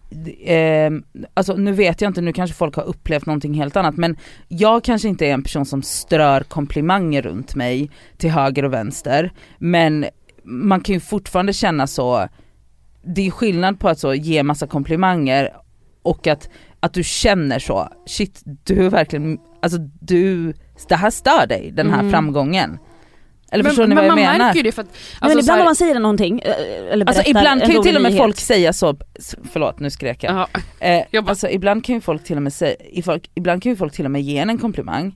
[0.46, 0.90] eh,
[1.34, 4.84] alltså nu vet jag inte, nu kanske folk har upplevt någonting helt annat men jag
[4.84, 10.06] kanske inte är en person som strör komplimanger runt mig till höger och vänster men
[10.44, 12.28] man kan ju fortfarande känna så,
[13.16, 15.54] det är skillnad på att så ge massa komplimanger
[16.02, 20.54] och att, att du känner så, shit du är verkligen, alltså du,
[20.90, 22.12] det här stör dig den här Mm.
[22.12, 22.80] framgången.
[23.52, 24.38] Eller men, förstår ni men vad jag man menar?
[24.46, 24.88] märker ju det för att,
[25.20, 26.52] alltså, men ibland om man säger någonting, eh,
[26.92, 28.24] eller berättar Alltså ibland kan ju till och med nyhet.
[28.24, 28.98] folk säga så,
[29.52, 30.34] förlåt nu skrek jag.
[30.36, 30.48] Jaha.
[30.80, 32.76] Eh, Jag bara- alltså ibland kan ju folk till och med säga,
[33.36, 35.16] ibland kan ju folk till och med ge en en komplimang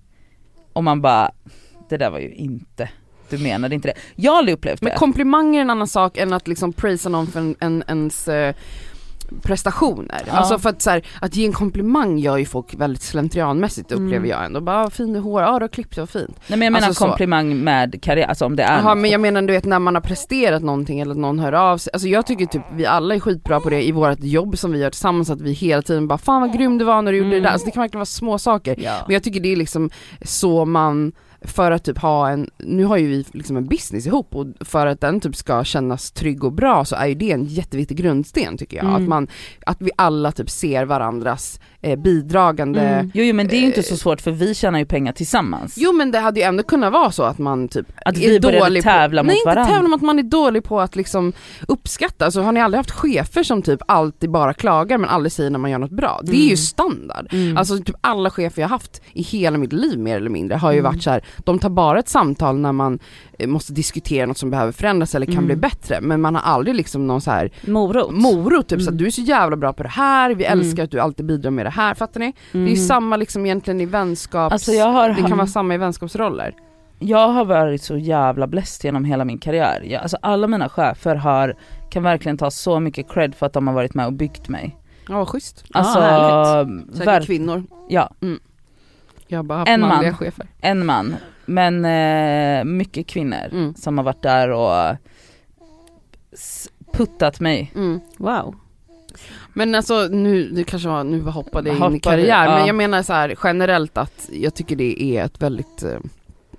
[0.73, 1.31] och man bara,
[1.89, 2.89] det där var ju inte,
[3.29, 3.93] du menade inte det.
[4.15, 4.97] Jag har aldrig upplevt Men det.
[4.97, 8.55] komplimanger är en annan sak än att liksom prisa någon för en, en, ens eh,
[9.41, 10.21] prestationer.
[10.27, 10.33] Ja.
[10.33, 14.15] Alltså för att så här, att ge en komplimang gör ju folk väldigt slentrianmässigt upplever
[14.15, 14.29] Mm.
[14.29, 14.61] jag ändå.
[14.61, 16.29] Bara "Ah, fin i hår, ja du har klippt dig, fint.
[16.47, 17.07] Nej men jag menar Alltså så.
[17.09, 19.95] komplimang med karriär, alltså om det är Jaha men jag menar du vet när man
[19.95, 21.93] har presterat någonting eller att någon hör av sig.
[21.93, 24.79] Alltså jag tycker typ vi alla är skitbra på det i vårt jobb som vi
[24.79, 27.27] gör tillsammans att vi hela tiden bara fan vad grym du var när du gjorde
[27.29, 27.41] Mm.
[27.43, 27.53] det där.
[27.53, 28.75] Alltså det kan verkligen vara små saker.
[28.79, 28.93] Ja.
[29.07, 29.89] Men jag tycker det är liksom
[30.21, 34.35] så man, för att typ ha en, nu har ju vi liksom en business ihop
[34.35, 37.45] och för att den typ ska kännas trygg och bra så är ju det en
[37.45, 38.85] jätteviktig grundsten tycker jag.
[38.85, 38.95] Mm.
[39.03, 39.27] Att man,
[39.65, 43.11] att vi alla typ ser varandras eh, bidragande Mm.
[43.13, 45.73] Jo, jo men det är ju inte så svårt för vi tjänar ju pengar tillsammans.
[45.77, 48.39] Jo men det hade ju ändå kunnat vara så att man typ Att är vi
[48.39, 49.65] dålig tävla på, mot Nej inte varandra.
[49.73, 51.33] tävla, men att man är dålig på att liksom
[51.67, 52.25] uppskatta.
[52.25, 55.59] Alltså har ni aldrig haft chefer som typ alltid bara klagar men aldrig säger när
[55.59, 56.19] man gör något bra?
[56.23, 56.57] Det är ju Mm.
[56.57, 57.27] standard.
[57.31, 57.57] Mm.
[57.57, 60.79] Alltså typ alla chefer jag haft i hela mitt liv mer eller mindre har ju
[60.79, 60.91] Mm.
[60.93, 61.23] varit så här.
[61.37, 65.25] de tar bara ett samtal när man eh, måste diskutera något som behöver förändras eller
[65.25, 65.45] kan Mm.
[65.45, 68.11] bli bättre men man har aldrig liksom någon så här Morot.
[68.11, 68.93] morot, typ så Mm.
[68.93, 70.59] att du är så jävla bra på det här, vi Mm.
[70.59, 72.33] älskar att du alltid bidrar med det här, fattar ni?
[72.51, 72.75] Det är ju Mhm.
[72.75, 76.53] samma liksom egentligen i vänskaps, Alltså har, det kan vara samma i vänskapsroller.
[76.99, 79.81] jag har varit så jävla blessed genom hela min karriär.
[79.85, 81.55] Jag, alltså alla mina chefer har,
[81.91, 84.77] kan verkligen ta så mycket cred för att de har varit med och byggt mig.
[85.09, 85.65] Ja vad schysst.
[85.73, 86.97] Alltså, härligt.
[86.97, 87.63] Säkert kvinnor.
[87.89, 88.09] ja,
[89.27, 89.89] Jag har bara haft En man.
[89.89, 90.47] manliga chefer.
[90.61, 91.15] en man.
[91.45, 93.73] Men eh, mycket kvinnor Mm.
[93.75, 94.95] som har varit där och
[96.93, 97.71] puttat mig.
[97.75, 97.99] Mm.
[98.17, 98.55] Wow.
[99.53, 102.57] Men alltså nu, det kanske var, nu hoppade jag in i karriär, ja.
[102.57, 105.97] men jag menar så här generellt att jag tycker det är ett väldigt, eh,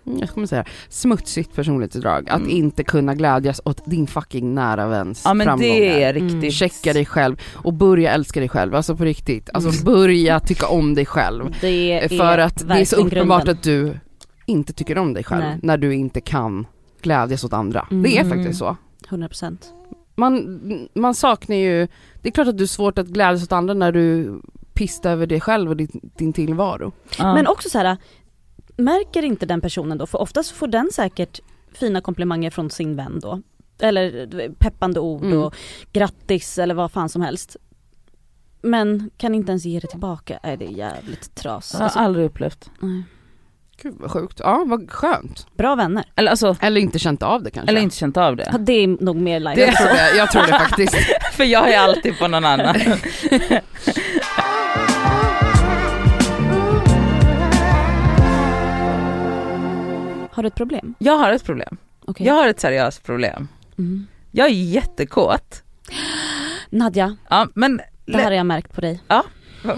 [0.04, 2.30] jag man säga, smutsigt personlighetsdrag.
[2.30, 2.50] Att Mm.
[2.50, 5.72] inte kunna glädjas åt din fucking nära väns Ja men framgångar.
[5.74, 6.28] det är Mm.
[6.34, 6.54] riktigt.
[6.54, 9.50] Checka dig själv och börja älska dig själv, alltså på riktigt.
[9.54, 11.56] Alltså börja tycka om dig själv.
[11.60, 13.56] Det För att det är så uppenbart grunden.
[13.56, 13.98] att du
[14.46, 15.58] inte tycker om dig själv Nej.
[15.62, 16.66] när du inte kan
[17.02, 17.88] glädjas åt andra.
[17.90, 18.02] Mm.
[18.02, 18.76] Det är faktiskt så.
[19.08, 19.58] 100%.
[20.14, 21.88] Man, man saknar ju,
[22.22, 24.40] det är klart att du är svårt att glädjas åt andra när du
[24.74, 26.92] pistar över dig själv och din, din tillvaro.
[27.18, 27.34] Ja.
[27.34, 27.96] Men också så här.
[28.76, 31.40] märker inte den personen då, för oftast får den säkert
[31.72, 33.42] fina komplimanger från sin vän då.
[33.80, 34.28] Eller
[34.58, 35.38] peppande ord Mm.
[35.42, 35.54] och
[35.92, 37.56] grattis eller vad fan som helst.
[38.62, 41.72] Men kan inte ens ge det tillbaka, är det är jävligt tras.
[41.72, 42.70] jag har Alltså, aldrig upplevt.
[42.80, 43.02] nej.
[43.82, 45.46] Gud vad sjukt, ja vad skönt.
[45.56, 46.04] Bra vänner.
[46.16, 47.70] Eller alltså, Eller inte känt av det kanske.
[47.70, 48.58] eller inte känt av Ja, det.
[48.58, 49.54] det är nog mer live.
[49.66, 50.96] det tror jag, jag tror det faktiskt.
[51.32, 52.76] För jag är alltid på någon annan.
[60.32, 60.94] Har du ett problem?
[60.98, 61.76] Jag har ett problem.
[62.04, 62.26] Okej.
[62.26, 63.48] Jag har ett seriöst problem.
[63.78, 64.06] Mm.
[64.30, 65.62] Jag är jättekåt.
[66.70, 69.02] Nadja, Ja men det här har jag märkt på dig.
[69.08, 69.24] Ja.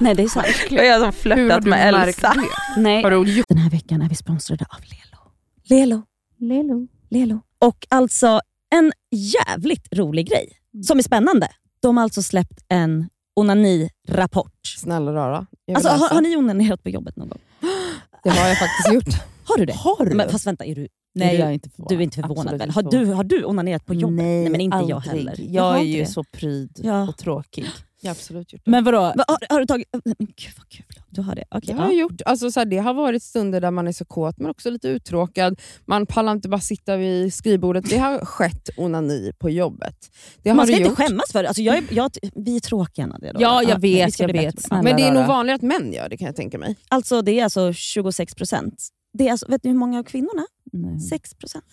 [0.00, 0.46] Nej det är sant.
[0.70, 2.34] jag har flörtat med Elsa.
[2.76, 3.02] Nej.
[3.02, 5.22] Har du Den här veckan är vi sponsrade av Lelo.
[5.68, 6.02] Lelo.
[6.38, 6.88] Lelo.
[7.10, 7.40] Lelo.
[7.64, 8.40] Och alltså
[8.74, 10.48] en jävligt rolig grej
[10.86, 11.48] som är spännande.
[11.82, 13.08] De har alltså släppt en
[13.40, 14.52] onani-rapport.
[14.78, 15.46] Snälla rara.
[15.64, 17.38] Jag Alltså har, har ni onanerat på jobbet någon gång?
[18.24, 19.22] Det har jag faktiskt gjort.
[19.44, 19.72] Har du det?
[19.72, 20.14] Har du?
[20.16, 21.88] Men, fast vänta, är du, Nej är jag inte förvånad.
[21.90, 22.70] du är inte förvånad Absolut väl?
[22.70, 24.16] Har du, har du onanerat på jobbet?
[24.16, 25.16] Nej, men inte jag aldrig.
[25.28, 25.34] heller.
[25.38, 26.06] Jag har är ju det.
[26.06, 27.08] så pryd Ja.
[27.08, 27.66] och tråkig.
[28.00, 28.70] Jag har absolut gjort det.
[28.70, 28.98] Men vadå?
[28.98, 29.88] Va, har, har du tagit...
[29.92, 31.44] Men gud vad kul, du har det.
[31.50, 32.20] Okej, Det har jag gjort.
[32.26, 34.88] Alltså, så här, det har varit stunder där man är så kåt men också lite
[34.88, 35.60] uttråkad.
[35.86, 37.90] Man pallar inte bara sitta vid skrivbordet.
[37.90, 40.10] Det har skett onani på jobbet.
[40.42, 40.98] Det har Man ska inte gjort.
[40.98, 41.48] skämmas för det.
[41.48, 43.32] Alltså, jag är, jag, vi är tråkiga Nadia.
[43.32, 43.40] då.
[43.42, 44.62] Ja, jag men vet, jag vet.
[44.62, 46.76] Snälla Men det är nog vanligare att män gör det kan jag tänka mig.
[46.88, 48.88] Alltså det är alltså 26 procent.
[49.12, 50.46] Det är alltså, vet ni hur många av kvinnorna?
[50.72, 51.00] Nej.
[51.00, 51.64] 6 procent.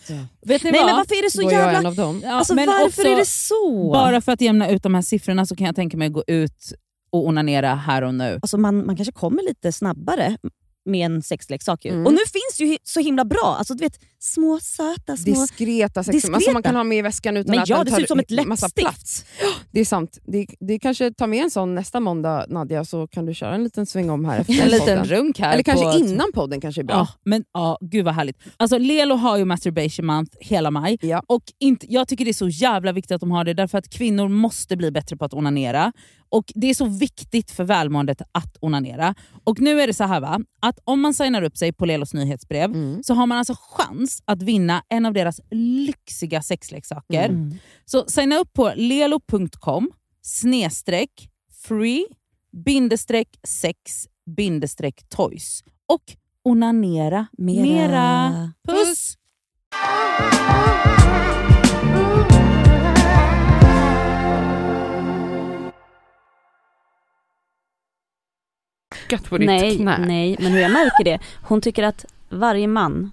[0.46, 0.90] Vet ni Nej vad?
[0.90, 1.80] men varför är det så är jag jävla...
[1.80, 2.22] en av dem.
[2.24, 3.92] Ja, Alltså men varför också, är det så?
[3.94, 6.24] Bara för att jämna ut de här siffrorna så kan jag tänka mig att gå
[6.28, 6.74] ut
[7.10, 8.40] och onanera här och nu.
[8.42, 10.38] Alltså man, man kanske kommer lite snabbare
[10.86, 11.92] med en sexleksak ju.
[11.92, 12.06] Mm.
[12.06, 15.34] Och nu finns det ju så himla bra, alltså du vet små söta små...
[15.34, 16.36] Diskreta sex Diskreta.
[16.36, 18.04] Alltså man kan ha med i väskan utan Men att ja, den det tar ser
[18.04, 18.76] ut som ett massa läppstift.
[18.76, 19.26] plats.
[19.72, 20.20] Det är sant.
[20.24, 23.64] Det, det kanske tar med en sån nästa måndag Nadja så kan du köra en
[23.64, 25.54] liten sväng om här efter En liten runk här.
[25.54, 26.96] Eller kanske på, innan podden kanske är bra.
[26.96, 28.38] Ja, men ja, gud vad härligt.
[28.58, 31.22] Alltså Lelo har ju masturbation month hela maj Ja.
[31.28, 33.90] och inte, jag tycker det är så jävla viktigt att de har det därför att
[33.90, 35.94] kvinnor måste bli bättre på att onanera.
[36.30, 39.16] Och Det är så viktigt för välmåendet att onanera.
[39.44, 42.14] Och nu är det så här va, att om man signar upp sig på Lelos
[42.14, 43.04] nyhetsbrev Mm.
[43.04, 47.26] så har man alltså chans att vinna en av deras lyxiga sexleksaker.
[47.30, 47.56] Mm.
[47.86, 51.30] Så signa upp på lelo.com snedstreck
[51.68, 52.06] free
[52.66, 54.08] bindestreck sex
[54.38, 56.04] bindestreck toys och
[56.44, 57.62] onanera Mera.
[57.64, 58.54] mera.
[58.68, 59.18] Puss!
[69.10, 69.98] Gött på ditt Nej, knä.
[69.98, 73.12] nej, men hur jag märker det, hon tycker att varje man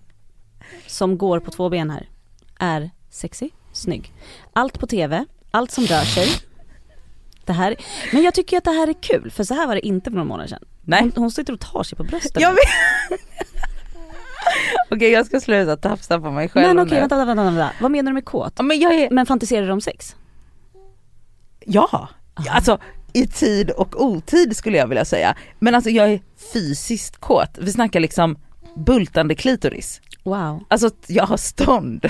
[0.87, 2.09] som går på två ben här
[2.59, 4.13] är sexy, snygg.
[4.53, 6.29] Allt på TV, allt som rör sig
[7.45, 7.77] det här,
[8.13, 10.17] men jag tycker att det här är kul för så här var det inte för
[10.17, 10.65] några månader sedan.
[10.83, 11.01] Nej.
[11.01, 12.43] Hon, hon sitter och tar sig på brösten.
[12.43, 13.21] Jag vet.
[14.91, 17.91] Okej jag ska sluta tafsa på mig själv Men okej vänta, vänta, vänta, vänta, vad
[17.91, 18.61] menar du med kåt?
[18.63, 20.17] Men jag är, Men fantiserar du om sex?
[21.67, 22.09] ja,
[22.51, 22.79] alltså
[23.15, 25.35] i tid och otid skulle jag vilja säga.
[25.59, 26.21] Men alltså jag är
[26.53, 27.59] fysiskt kåt.
[27.61, 28.37] Vi snackar liksom
[28.77, 30.01] bultande klitoris.
[30.23, 30.65] Wow.
[30.69, 32.07] Alltså jag har stånd.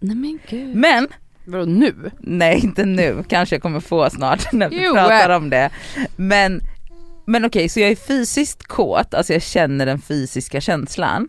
[0.00, 0.76] Nej men gud.
[0.76, 1.08] Men
[1.44, 2.10] Vadå nu?
[2.20, 4.92] Nej inte nu, kanske jag kommer få snart när vi Jo.
[4.94, 5.70] pratar om det.
[6.16, 6.60] Men,
[7.26, 11.28] men okej så jag är fysiskt kåt, alltså jag känner den fysiska känslan.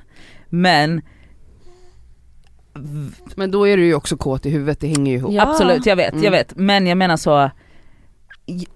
[0.50, 1.02] Men
[3.36, 5.34] Men då är du ju också kåt i huvudet, det hänger ju ihop.
[5.34, 5.50] Ja.
[5.50, 6.24] absolut jag vet, Mm.
[6.24, 6.58] jag vet.
[6.58, 7.52] Men jag menar så,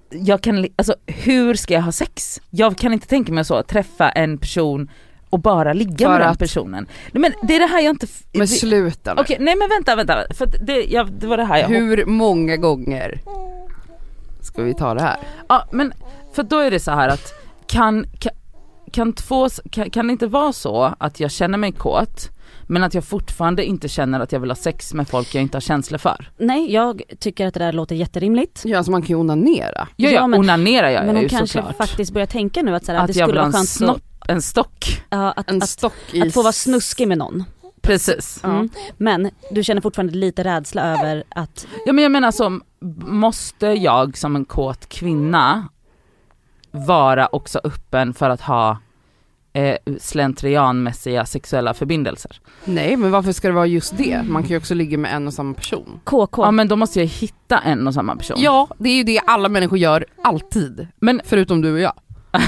[0.10, 2.42] jag kan, alltså hur ska jag ha sex?
[2.50, 4.90] Jag kan inte tänka mig så, träffa en person
[5.30, 6.88] och bara ligga med den personen.
[7.12, 8.08] Nej, Men det är det här jag inte...
[8.34, 9.22] Men sluta nu.
[9.22, 12.58] Okej nej men vänta, vänta, för det, jag, det var det här jag Hur många
[12.58, 13.22] gånger
[14.42, 15.18] ska vi ta det här?
[15.50, 15.94] Ja men
[16.34, 17.34] för då är det så här att
[17.68, 18.34] kan, kan,
[18.92, 22.30] kan, två, kan, kan det inte vara så att jag känner mig kåt
[22.70, 25.56] men att jag fortfarande inte känner att jag vill ha sex med folk jag inte
[25.56, 26.30] har känslor för?
[26.38, 28.62] Nej jag tycker att det där låter jätterimligt.
[28.66, 29.72] Ja, alltså man kan ju onanera.
[29.96, 31.78] Ja, Ja, ja men- onanerar jag men hon ju kanske såklart.
[31.78, 34.02] faktiskt börjar tänka nu att, så här, att det jag skulle vara en skönt snopp,
[34.20, 35.02] att, en stock.
[35.10, 36.22] ja, att, En att, stock i...
[36.22, 37.44] att få vara snuskig med någon.
[37.82, 38.40] Precis.
[38.44, 38.50] Ja.
[38.50, 38.70] Mm.
[38.98, 42.60] Men du känner fortfarande lite rädsla över att, Ja men jag menar så,
[43.08, 45.68] måste jag som en kåt kvinna
[46.78, 48.78] vara också öppen för att ha
[49.54, 52.42] eh, slentrianmässiga sexuella förbindelser?
[52.66, 54.22] Nej men varför ska det vara just det?
[54.24, 56.00] Man kan ju också ligga med en och samma person.
[56.04, 56.44] KK.
[56.44, 58.38] Ja men då måste jag hitta en och samma person.
[58.40, 60.88] Ja, det är ju det alla människor gör alltid.
[61.00, 61.94] Men Förutom du och jag.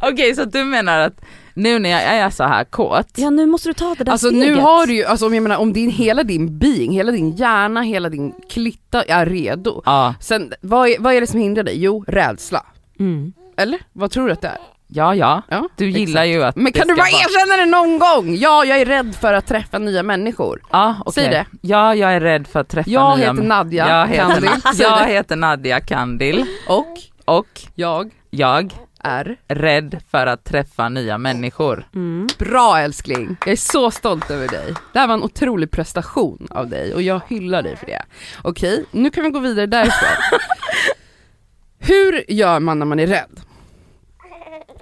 [0.00, 1.20] Okej så du menar att
[1.62, 4.28] nu när jag är så här kåt, Ja nu måste du ta det där Alltså
[4.28, 4.46] steget.
[4.46, 7.30] nu har du ju, alltså om jag menar om din, hela din being, hela din
[7.36, 9.82] hjärna, hela din klitta är redo.
[9.84, 11.82] ja, Sen vad är, vad är det som hindrar dig?
[11.82, 12.66] Jo, rädsla.
[13.00, 13.32] Mm.
[13.56, 13.78] Eller?
[13.92, 14.58] Vad tror du att det är?
[14.92, 16.34] ja ja, Ja, du gillar exakt.
[16.36, 18.36] ju att Men kan du bara vara- erkänna det någon gång?
[18.36, 20.62] Ja, jag är rädd för att träffa nya människor.
[20.72, 21.12] Ja okej.
[21.24, 21.46] Säg det.
[21.60, 24.50] Ja jag är rädd för att träffa Jag nya heter Nadja jag heter, Kandil.
[24.74, 26.86] Säg jag heter Nadja Kandil Och
[27.24, 28.72] och jag jag
[29.04, 31.86] är rädd för att träffa nya människor.
[31.94, 32.28] Mm.
[32.38, 33.36] bra älskling.
[33.44, 34.74] Jag är så stolt över dig.
[34.92, 38.02] Det här var en otrolig prestation av dig och jag hyllar dig för det.
[38.42, 40.08] Okej, nu kan vi gå vidare därifrån.
[41.78, 43.40] Hur gör man när man är rädd?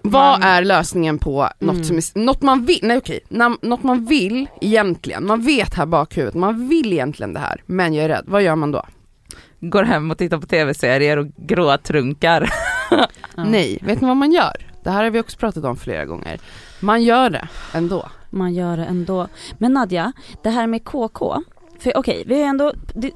[0.02, 1.84] Vad Man- är lösningen på något Mm.
[1.84, 5.86] som är, något man vill, nej okej, när, något man vill egentligen, man vet här
[5.86, 8.86] bakhuvudet, man vill egentligen det här, men jag är rädd, vad gör man då?
[9.60, 12.50] Går hem och tittar på tv-serier och gråtrunkar.
[13.36, 14.52] Nej, vet ni vad man gör?
[14.84, 16.40] Det här har vi också pratat om flera gånger.
[16.80, 18.08] Man gör det ändå.
[18.30, 19.28] Man gör det ändå.
[19.58, 21.42] Men Nadja, det här med KK.
[21.80, 23.10] För okej, vi har ändå d-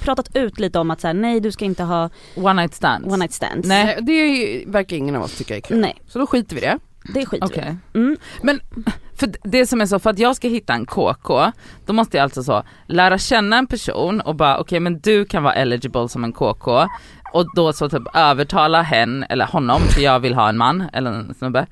[0.00, 3.06] pratat ut lite om att så här, nej du ska inte ha One night stands.
[3.06, 3.68] one night stands.
[3.68, 3.98] Nej.
[4.02, 5.78] Det är ju- verkar ingen av oss tycka är kul.
[5.80, 6.78] Nej, Så då skiter vi det.
[7.14, 7.76] det skiter Okej.
[7.92, 8.16] vi mm.
[9.16, 11.52] För det som är så, för att jag ska hitta en KK,
[11.86, 15.42] då måste jag alltså så lära känna en person och bara okej men du kan
[15.42, 16.86] vara eligible som en KK
[17.32, 21.10] och då så typ övertala hen, eller honom, för jag vill ha en man eller
[21.10, 21.66] en snubbe,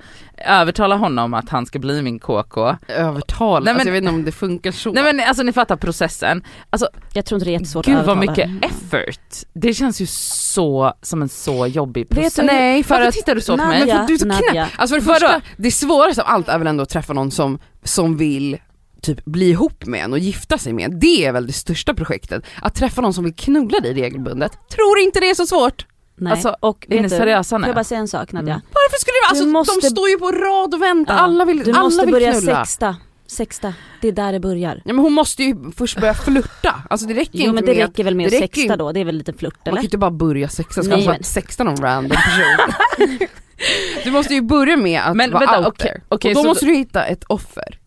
[0.46, 2.76] övertala honom att han ska bli min KK.
[2.88, 4.92] Övertal, Nej, men- alltså, jag vet inte om det funkar så.
[4.92, 6.42] Nej men alltså ni fattar processen.
[6.70, 8.48] Alltså Jag tror inte det är jättesvårt gud att vad övertala.
[8.48, 9.20] mycket effort.
[9.52, 12.34] Det känns ju så, som en så jobbig Vet process.
[12.34, 13.78] du- Nej för Varför att, tittar du så på mig?
[13.86, 14.68] men för du är så knäpp.
[14.76, 17.58] Alltså för det första, det svåraste av allt är väl ändå att träffa någon som,
[17.84, 18.58] som vill
[19.02, 20.98] typ bli ihop med en och gifta sig med en.
[21.00, 22.44] Det är väl det största projektet.
[22.62, 24.52] Att träffa någon som vill knulla dig regelbundet.
[24.70, 25.86] Tror inte det är så svårt.
[26.16, 26.32] Nej.
[26.32, 27.66] Alltså, och är ni du, seriösa Får nu?
[27.66, 28.54] jag bara säga en sak Nadja?
[28.54, 28.66] Mm.
[28.72, 31.20] Varför skulle det vara, alltså Du måste- de står ju på rad och väntar, Ja,
[31.20, 32.64] alla vill, Du alla måste börja knulla.
[32.64, 32.96] sexta.
[33.26, 34.82] Sexta, det är där det börjar.
[34.84, 37.70] Ja, men hon måste ju först börja flirta, alltså det räcker Jo inte men det
[37.74, 39.82] med räcker väl med att sexta då, det är väl lite flört Man kan eller?
[39.82, 43.18] ju inte bara börja sexa, ska Nej, man men- sexa någon random person?
[44.04, 46.00] du måste ju börja med att Men vara vänta, out okej, there.
[46.08, 47.78] okej, och då måste du hitta ett offer.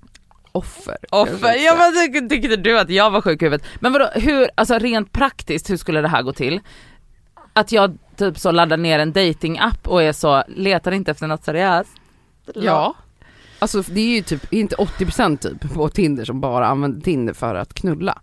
[0.56, 0.98] Offer.
[1.10, 3.68] Offer, ja men tycker, tyckte du att jag var sjuk i huvudet?
[3.80, 6.60] Men vadå, hur, alltså rent praktiskt, hur skulle det här gå till?
[7.54, 11.44] Att jag typ så laddar ner en datingapp och är så, letar inte efter något
[11.44, 11.92] seriöst?
[12.56, 12.96] Ja.
[13.60, 17.56] Alltså det är ju typ, inte 80% typ på Tinder som bara använder Tinder för
[17.56, 18.22] att knulla.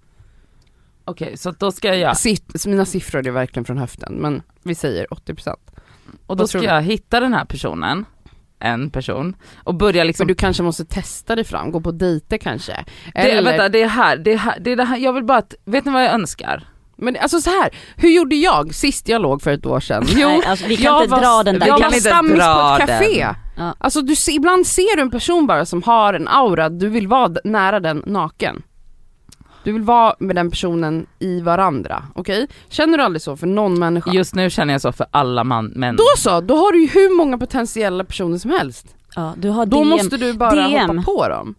[1.04, 5.06] Okej, så då ska jag, Sitt, mina siffror är verkligen från höften men vi säger
[5.06, 5.56] 80%.
[6.26, 8.04] och då ska jag hitta den här personen,
[8.60, 12.38] en person, och börja liksom Men du kanske måste testa dig fram, gå på dejter
[12.38, 12.84] kanske.
[13.14, 15.24] det, Eller, vänta, det är här, det är här, det är det här, jag vill
[15.24, 16.64] bara att, vet ni vad jag önskar?
[17.00, 20.04] men alltså så här, hur gjorde jag sist jag låg för ett år sedan?
[20.08, 21.66] Jo, Nej, alltså, vi kan jag inte var, dra den där.
[21.66, 23.26] jag var stammis på ett café.
[23.56, 23.74] Ja.
[23.78, 27.34] Alltså du, ibland ser du en person bara som har en aura, du vill vara
[27.44, 28.62] nära den naken.
[29.64, 32.46] Du vill vara med den personen i varandra, okej?
[32.68, 34.10] Känner du aldrig så för någon människa?
[34.12, 35.96] Just nu känner jag så för alla man, män.
[35.96, 38.96] Då så, då har du ju hur många potentiella personer som helst.
[39.16, 39.88] Ja, du har Då DM.
[39.88, 40.88] måste du bara DM.
[40.88, 41.54] hoppa på dem.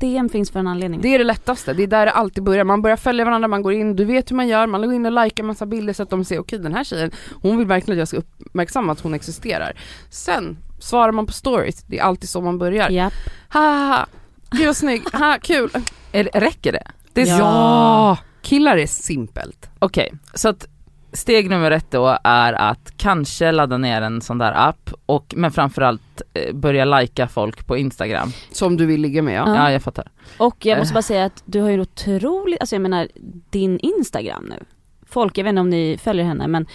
[0.00, 1.00] DM finns för en anledning.
[1.00, 2.64] Det är det lättaste, det är där det alltid börjar.
[2.64, 5.06] Man börjar följa varandra, man går in, du vet hur man gör, man går in
[5.06, 7.10] och likar massa bilder så att de ser okej den här tjejen,
[7.42, 9.72] hon vill verkligen att jag ska uppmärksamma att hon existerar.
[10.10, 12.90] Sen svarar man på stories, det är alltid så man börjar.
[12.90, 13.12] Japp.
[13.52, 14.06] Ha ha ha,
[14.50, 15.70] gud vad snygg, ha kul.
[16.12, 16.86] Är, räcker det?
[17.12, 17.38] Det är Ja.
[17.38, 19.70] Ja, killar är simpelt.
[19.78, 20.66] Okej, så att
[21.12, 25.50] steg nummer ett då är att kanske ladda ner en sån där app och men
[25.50, 28.32] framförallt eh, börja lajka folk på Instagram.
[28.52, 29.44] Som du vill ligga med ja.
[29.46, 29.54] Ja.
[29.56, 30.10] Ja jag fattar.
[30.38, 30.94] Och jag måste Eh.
[30.94, 33.08] bara säga att du har ju otroligt, alltså jag menar
[33.50, 34.64] din Instagram nu.
[35.06, 36.66] Folk, jag vet inte om ni följer henne men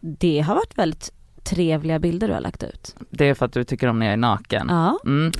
[0.00, 1.12] det har varit väldigt
[1.44, 2.94] trevliga bilder du har lagt ut.
[3.10, 4.66] Det är för att du tycker om när jag är naken.
[4.70, 4.98] Ja.
[5.04, 5.32] Mm.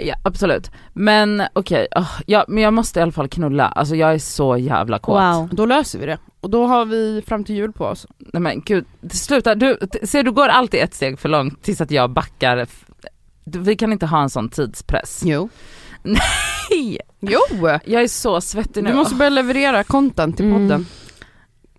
[0.00, 0.70] Ja absolut.
[0.92, 3.66] Men okej, åh, ja, men jag måste i alla fall knulla.
[3.66, 5.22] Alltså jag är så jävla kåt.
[5.22, 5.48] Wow.
[5.52, 6.18] Då löser vi det.
[6.40, 8.06] Och då har vi fram till jul på oss.
[8.18, 9.54] Nej men gud, sluta.
[9.54, 12.66] Du, ser du går alltid ett steg för långt tills att jag backar.
[13.44, 15.22] Vi kan inte ha en sån tidspress.
[15.24, 15.48] Jo.
[16.70, 17.00] Hej!
[17.20, 17.40] Jo!
[17.84, 18.90] Jag är så svettig nu.
[18.90, 20.86] Du måste börja leverera content till Mm.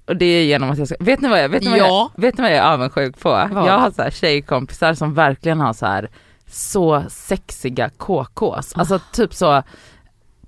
[0.10, 2.12] Och det är genom att jag ska, vet ni vad jag, vet ni vad Ja.
[2.16, 3.30] jag, vet ni vad jag är avundsjuk på?
[3.30, 3.68] Vad?
[3.68, 6.10] Jag har så här tjejkompisar som verkligen har så här
[6.48, 8.74] så sexiga KKs.
[8.76, 9.64] Alltså typ så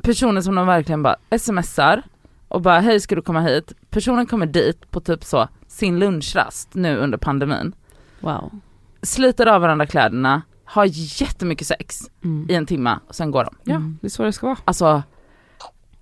[0.04, 2.04] personer som de verkligen bara smsar
[2.48, 3.74] och bara hej ska du komma hit?
[3.90, 7.74] Personen kommer dit på typ så sin lunchrast nu under pandemin,
[8.20, 8.52] Wow.
[9.02, 10.86] sliter av varandra kläderna, har
[11.22, 12.48] jättemycket sex Mm.
[12.50, 13.56] i en timme och sen går de.
[13.64, 13.98] Ja, Mm.
[14.02, 14.58] det är så det ska vara.
[14.66, 15.04] Alltså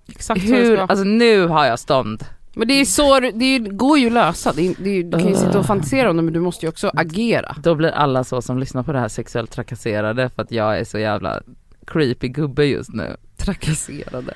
[0.08, 0.86] Exakt så det hur, ska vara.
[0.86, 2.24] alltså nu har jag stånd.
[2.54, 4.52] Men det är så, det är, går ju att lösa.
[4.52, 6.66] Det är, det är, du kan ju sitta och fantisera om det men du måste
[6.66, 7.56] ju också agera.
[7.62, 10.84] Då blir alla så som lyssnar på det här sexuellt trakasserade för att jag är
[10.84, 11.42] så jävla
[11.86, 13.16] creepy gubbe just nu.
[13.36, 14.34] Trakasserade.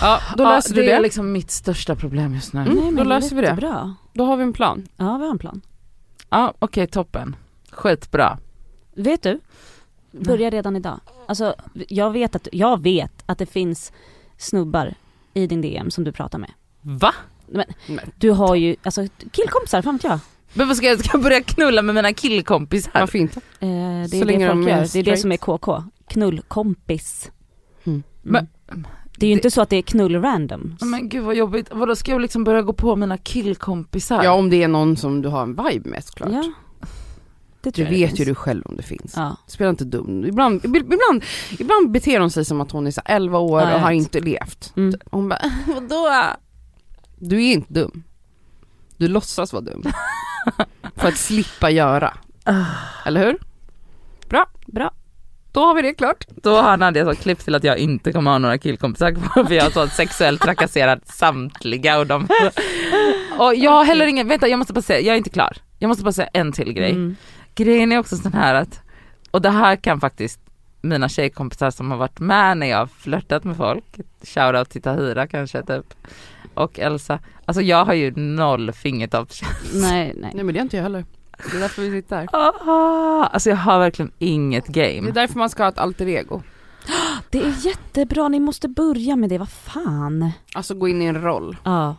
[0.00, 0.92] Ja, då löser det du det.
[0.92, 2.60] är liksom mitt största problem just nu.
[2.60, 3.54] Mm, Nej, då löser vi det.
[3.54, 3.94] Bra.
[4.12, 4.86] Då har vi en plan.
[4.96, 5.60] Ja, vi har en plan.
[6.30, 7.36] Ja okej toppen.
[7.70, 8.38] Skitbra.
[8.94, 9.40] Vet du?
[10.10, 11.00] Börja redan idag.
[11.26, 11.54] Alltså,
[11.88, 13.92] jag vet att, jag vet att det finns
[14.36, 14.94] snubbar
[15.34, 16.50] i din DM som du pratar med.
[16.80, 17.14] Va?
[17.52, 20.18] Men, Du har ju, alltså killkompisar, fan vet jag.
[20.54, 22.90] Men vad ska jag, ska jag börja knulla med mina killkompisar?
[22.94, 23.40] varför inte?
[23.60, 25.84] Eh, det är Så det länge folk de gör, det är det som är KK.
[26.08, 27.30] Knullkompis.
[27.84, 28.02] Mm.
[28.26, 28.46] Mm.
[29.18, 30.76] det är ju inte så att det är knull random.
[30.80, 34.24] Men gud vad jobbigt, vadå ska jag liksom börja gå på mina killkompisar?
[34.24, 36.30] Ja om det är någon som du har en vibe med såklart.
[36.32, 36.52] Ja.
[37.60, 38.20] Det Du det vet finns.
[38.20, 39.12] ju du själv om det finns.
[39.16, 39.36] Ja.
[39.46, 40.24] Spela inte dum.
[40.24, 41.24] Ibland, ibland,
[41.58, 43.90] ibland beter hon sig som att hon är så här 11 år Ja, och har
[43.92, 44.72] inte levt.
[44.76, 44.94] Mm.
[45.10, 46.08] Hon bara, vadå?
[47.24, 48.02] Du är inte dum.
[48.96, 49.82] Du låtsas vara dum.
[50.96, 52.14] För att slippa göra.
[53.06, 53.38] Eller hur?
[54.66, 54.94] Bra.
[55.52, 56.24] Då har vi det klart.
[56.42, 59.54] Då har Nadja så klipp till att jag inte kommer ha några killkompisar kvar för
[59.54, 62.28] jag har så sexuellt trakasserat samtliga och de
[63.38, 65.56] Och jag har heller ingen, vänta jag måste bara säga, jag är inte klar.
[65.78, 66.90] Jag måste bara säga en till grej.
[66.90, 67.16] Mm.
[67.54, 68.80] Grejen är också sån här att,
[69.30, 70.40] och det här kan faktiskt
[70.80, 73.84] mina tjejkompisar som har varit med när jag har flörtat med folk,
[74.22, 75.94] shoutout till Tahira kanske typ,
[76.54, 79.80] och Elsa, alltså jag har ju noll fingertoppskänsla.
[79.88, 80.30] Nej, nej.
[80.34, 81.04] Nej men det är inte jag heller.
[81.50, 82.28] Det är därför vi sitter här.
[82.32, 85.10] Ah, Alltså jag har verkligen inget Det är game.
[85.10, 86.42] därför man ska ha ett alter ego.
[87.30, 90.30] Det är jättebra, ni måste börja med det, vad fan.
[90.54, 91.56] Alltså gå in i en roll.
[91.64, 91.96] Ja.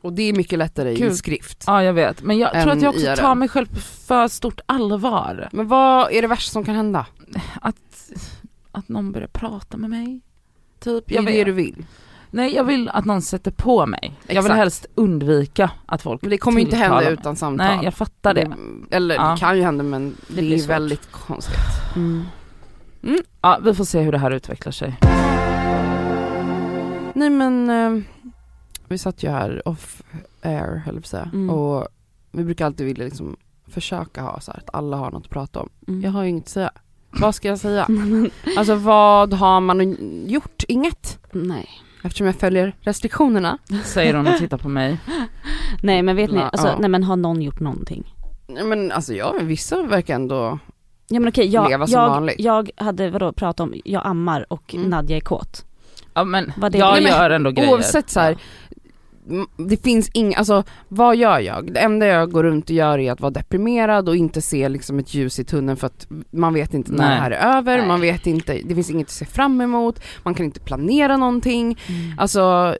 [0.00, 1.16] Och det är mycket lättare i Kul.
[1.16, 1.64] skrift.
[1.66, 3.16] Ja jag vet, men jag tror att jag också IRL.
[3.16, 5.48] tar mig själv på för stort allvar.
[5.52, 7.06] Men vad är det värsta som kan hända?
[7.60, 7.76] Att,
[8.72, 10.20] att någon börjar prata med mig.
[10.80, 11.04] Typ.
[11.06, 11.46] Det är Jag det vet.
[11.46, 11.86] du vill.
[12.34, 14.12] Nej jag vill att någon sätter på mig.
[14.26, 14.54] Jag vill Exakt.
[14.56, 17.12] helst undvika att folk det kommer inte tilltalar hända mig.
[17.20, 17.66] utan samtal.
[17.66, 18.40] Nej jag fattar det.
[18.42, 19.30] Mm, Eller Ja.
[19.30, 20.70] det kan ju hända men det, blir är svårt.
[20.70, 21.56] väldigt konstigt.
[21.96, 22.24] Mm.
[23.40, 24.96] Ja vi får se hur det här utvecklar sig.
[27.14, 28.02] Nej men eh,
[28.88, 30.02] vi satt ju här off
[30.42, 31.30] air höll jag säga.
[31.32, 31.50] Mm.
[31.50, 31.88] Och
[32.30, 33.36] vi brukar alltid vilja liksom
[33.68, 35.68] försöka ha så här att alla har något att prata om.
[35.88, 36.00] Mm.
[36.00, 36.70] Jag har ju inget att säga.
[37.10, 37.86] Vad ska jag säga?
[38.58, 40.62] Alltså vad har man gjort?
[40.68, 41.18] Inget.
[41.32, 41.68] Nej.
[42.02, 43.58] Eftersom jag följer restriktionerna.
[43.84, 44.98] Säger hon och tittar på mig.
[45.82, 46.48] Nej men vet ni, Ja.
[46.48, 48.14] alltså, nej men har någon gjort någonting?
[48.48, 50.58] Nej men alltså ja, vissa verkar ändå
[51.08, 52.36] Ja men okej, jag, Leva som jag, vanligt.
[52.38, 54.90] jag hade vadå pratat om, jag ammar och Mm.
[54.90, 55.64] Nadja är kåt.
[56.14, 57.70] Ja men det- jag men gör ändå grejer.
[57.72, 58.38] Oavsett så här, m-
[59.56, 61.72] det finns inga, alltså vad gör jag?
[61.74, 64.98] Det enda jag går runt och gör är att vara deprimerad och inte se liksom
[64.98, 67.08] ett ljus i tunneln för att man vet inte när Nej.
[67.08, 67.86] det här är över, Nej.
[67.86, 71.78] man vet inte, det finns inget att se fram emot, man kan inte planera någonting.
[71.86, 72.18] Mm.
[72.18, 72.76] Alltså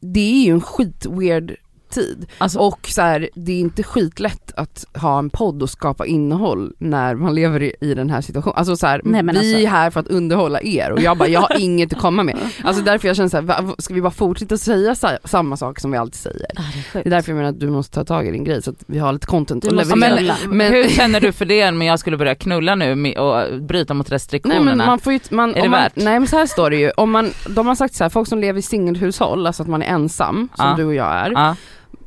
[0.00, 1.56] det är ju en skit weird
[1.90, 2.26] tid.
[2.38, 6.72] Alltså, Och så här, det är inte skitlätt att ha en podd och skapa innehåll
[6.78, 8.56] när man lever i, i den här situationen.
[8.58, 11.18] Alltså så här, Nej, men vi alltså- är här för att underhålla er och jag
[11.18, 12.36] bara, jag har inget att komma med.
[12.64, 15.90] Alltså därför jag känner så här, ska vi bara fortsätta säga sa- samma sak som
[15.90, 16.46] vi alltid säger?
[16.56, 16.62] Ah,
[16.92, 17.02] det är.
[17.02, 18.84] Det är därför jag menar att du måste ta tag i din grej så att
[18.86, 20.16] vi har lite content att leverera.
[20.16, 20.36] knulla.
[20.48, 24.10] men- hur känner du för det om jag skulle börja knulla nu och bryta mot
[24.10, 24.64] Nej restriktionerna?
[24.64, 25.92] men man får ju, man, Är det man, värt?
[25.96, 28.28] nej men så här står det ju, om man, de har sagt så här, folk
[28.28, 30.74] som lever i singelhushåll, alltså att man är ensam, som Ja.
[30.76, 31.56] du och jag är, ja.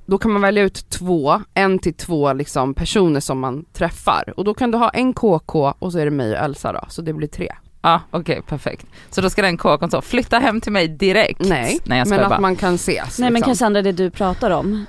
[0.05, 4.33] Då kan man välja ut två, en till två liksom personer som man träffar.
[4.37, 6.81] Och då kan du ha en KK och så är det mig och Elsa då,
[6.89, 7.51] så det blir tre.
[7.81, 8.85] Ja okej perfekt.
[9.09, 11.39] Så då ska den kåken så flytta hem till mig direkt?
[11.39, 12.39] Nej, Nej jag men att bara.
[12.39, 13.19] man kan ses.
[13.19, 13.51] Nej men liksom.
[13.51, 14.85] Cassandra det du pratar om,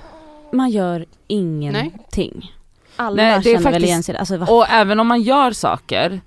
[0.53, 2.51] man gör ingenting.
[2.95, 5.51] Alla Nej, det är känner väl faktiskt- igen sig alltså, Och även om man gör
[5.51, 6.21] saker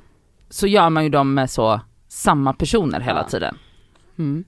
[0.51, 3.29] så gör man ju dem med så samma personer hela Ja.
[3.29, 3.59] tiden.
[4.19, 4.45] Mm.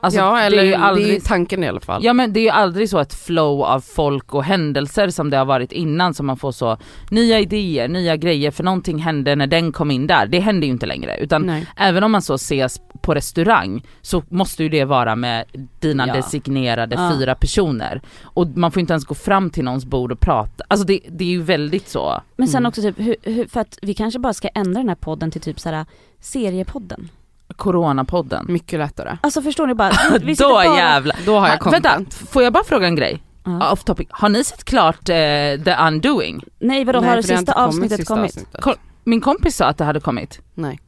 [0.00, 2.04] Alltså, ja eller det är ju det är aldrig, tanken i alla fall.
[2.04, 5.36] Ja men det är ju aldrig så ett flow av folk och händelser som det
[5.36, 6.76] har varit innan som man får så
[7.10, 10.26] nya idéer, nya grejer för någonting hände när den kom in där.
[10.26, 11.66] Det händer ju inte längre utan Nej.
[11.76, 15.44] även om man så ses på restaurang så måste ju det vara med
[15.80, 16.14] dina Ja.
[16.14, 17.12] designerade Ja.
[17.18, 18.00] fyra personer.
[18.22, 20.64] Och man får inte ens gå fram till någons bord och prata.
[20.68, 22.20] Alltså det, det är ju väldigt så.
[22.36, 22.68] Men sen Mm.
[22.68, 25.40] också typ, hur, hur, för att vi kanske bara ska ändra den här podden till
[25.40, 25.86] typ såhär
[26.20, 27.08] seriepodden.
[27.56, 28.46] Coronapodden.
[28.48, 29.18] Mycket lättare.
[29.20, 30.64] Alltså förstår ni bara, vi Då bara...
[30.64, 31.16] jävlar.
[31.26, 31.84] Då har jag content.
[31.86, 33.22] Vänta, får jag bara fråga en grej?
[33.44, 33.72] Ja.
[33.72, 34.08] Off topic.
[34.10, 35.14] Har ni sett klart eh,
[35.64, 36.44] The Undoing?
[36.58, 38.30] Nej vadå, Nej, har det sista avsnittet sista kommit?
[38.30, 38.60] avsnittet.
[38.62, 38.76] Kolla.
[39.04, 40.40] Min kompis sa att det hade kommit.
[40.54, 40.80] Nej.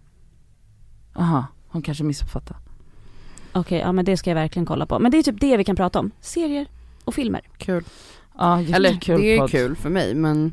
[1.17, 2.59] Aha, hon kanske missuppfattade.
[3.53, 4.99] Okej, ja men det ska jag verkligen kolla på.
[4.99, 6.67] Men det är typ det vi kan prata om, serier
[7.05, 7.41] och filmer.
[7.59, 7.85] Kul.
[8.39, 9.51] Ja, Eller det är podd.
[9.51, 10.53] kul för mig men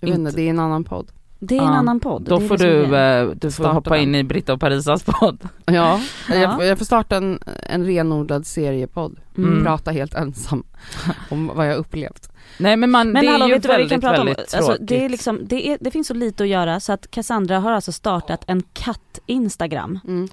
[0.00, 1.06] jag vet inte, det är en annan podd.
[1.38, 2.22] Det är en Ja, annan podd.
[2.22, 4.02] Då är får är du, eh, du får hoppa den.
[4.02, 5.48] in i Britta och Parisas podd.
[5.64, 5.72] Ja,
[6.28, 6.34] Ja.
[6.34, 9.18] Jag, får- jag får starta en, en renodlad seriepodd.
[9.38, 9.64] Mm.
[9.64, 10.64] Prata helt ensam
[11.30, 12.30] om vad jag upplevt.
[12.58, 14.20] Nej men man, Men det är hallå ju vet du vad vi väldigt, kan prata
[14.20, 14.26] om?
[14.26, 14.88] väldigt Alltså, tråkigt.
[14.88, 17.72] det, är liksom, det, är, det finns så lite att göra så att Cassandra har
[17.72, 19.98] alltså startat en katt-instagram.
[20.04, 20.28] Mm.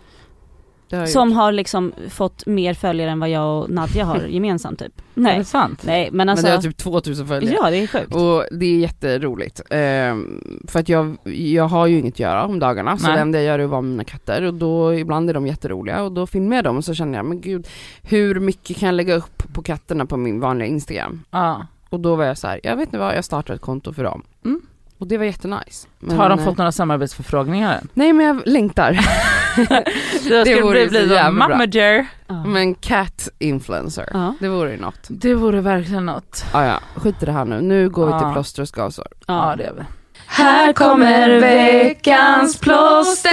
[0.92, 1.38] Har Som gjort.
[1.38, 4.98] har liksom fått mer följare än vad jag och Nadja har gemensamt typ.
[4.98, 5.82] Är Nej, det sant?
[5.86, 6.46] nej men Men alltså.
[6.48, 7.56] det har typ 2000 följare.
[7.62, 8.16] ja det är sjukt.
[8.16, 9.62] Och det är jätteroligt.
[9.70, 13.16] Ehm, för att jag, jag har ju inget att göra om dagarna så Nej.
[13.16, 15.48] det enda jag gör är att vara med mina katter och då ibland är de
[15.48, 17.68] jätteroliga och då filmar jag dem och så känner jag men gud
[18.02, 21.22] hur mycket kan jag lägga upp på katterna på min vanliga instagram?
[21.32, 21.68] Ja.
[21.90, 24.04] Och då var jag så här, jag vet inte vad, jag startar ett konto för
[24.04, 24.22] dem.
[24.46, 24.62] Mm.
[24.98, 25.88] Och det var jättenice.
[26.00, 27.88] Men, har de eh, fått några samarbetsförfrågningar än?
[27.94, 29.00] Nej men jag längtar.
[30.30, 31.32] Jag skulle vore bli, bra.
[31.32, 32.08] manager.
[32.28, 32.44] Ja.
[32.44, 34.34] Men cat influencer, Ja.
[34.40, 35.00] det vore ju något.
[35.08, 36.46] Det vore verkligen något.
[36.54, 39.08] Ah, ja, skit i det här nu, nu går vi till plåster och skavsår.
[39.28, 39.82] Ja, det är vi.
[40.28, 43.32] Här kommer veckans plåster!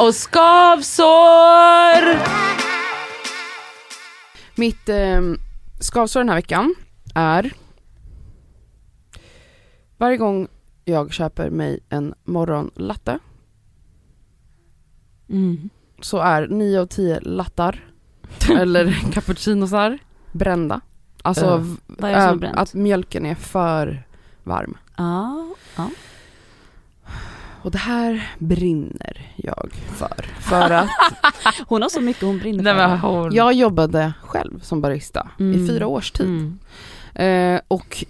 [0.00, 2.16] Och skavsår!
[4.54, 5.20] Mitt eh,
[5.80, 6.74] skavsår den här veckan
[7.14, 7.52] är
[9.98, 10.48] varje gång
[10.84, 13.18] jag köper mig en morgonlatte
[15.30, 15.70] Mm.
[16.00, 17.84] så är 9 av 10 lattar
[18.58, 19.98] eller cappuccinosar
[20.32, 20.80] brända.
[21.22, 22.56] Alltså v- Vad är det som är bränt?
[22.56, 24.02] att mjölken är för
[24.44, 24.76] varm.
[24.96, 25.90] Ja, ja.
[27.62, 30.22] Och det här brinner jag för.
[30.40, 30.88] För att
[31.66, 32.88] Hon har så mycket hon brinner Nej, för.
[32.88, 33.34] men hon...
[33.34, 35.68] jag jobbade själv som barista i Mm.
[35.68, 36.26] fyra års tid.
[36.26, 36.58] Mm.
[37.54, 38.04] Eh, och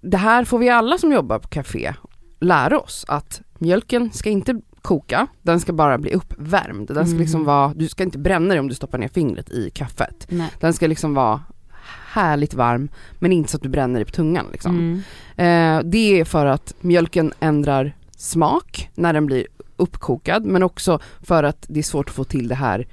[0.00, 1.94] det här får vi alla som jobbar på café
[2.40, 6.88] lära oss att mjölken ska inte koka, den ska bara bli uppvärmd.
[6.88, 9.70] Den ska liksom vara, du ska inte bränna dig om du stoppar ner fingret i
[9.70, 10.26] kaffet.
[10.28, 10.50] Nej.
[10.60, 11.40] Den ska liksom vara
[12.12, 14.78] härligt varm men inte så att du bränner dig på tungan liksom.
[14.78, 15.02] Mm.
[15.36, 21.42] Eh, det är för att mjölken ändrar smak när den blir uppkokad men också för
[21.42, 22.86] att det är svårt att få till det här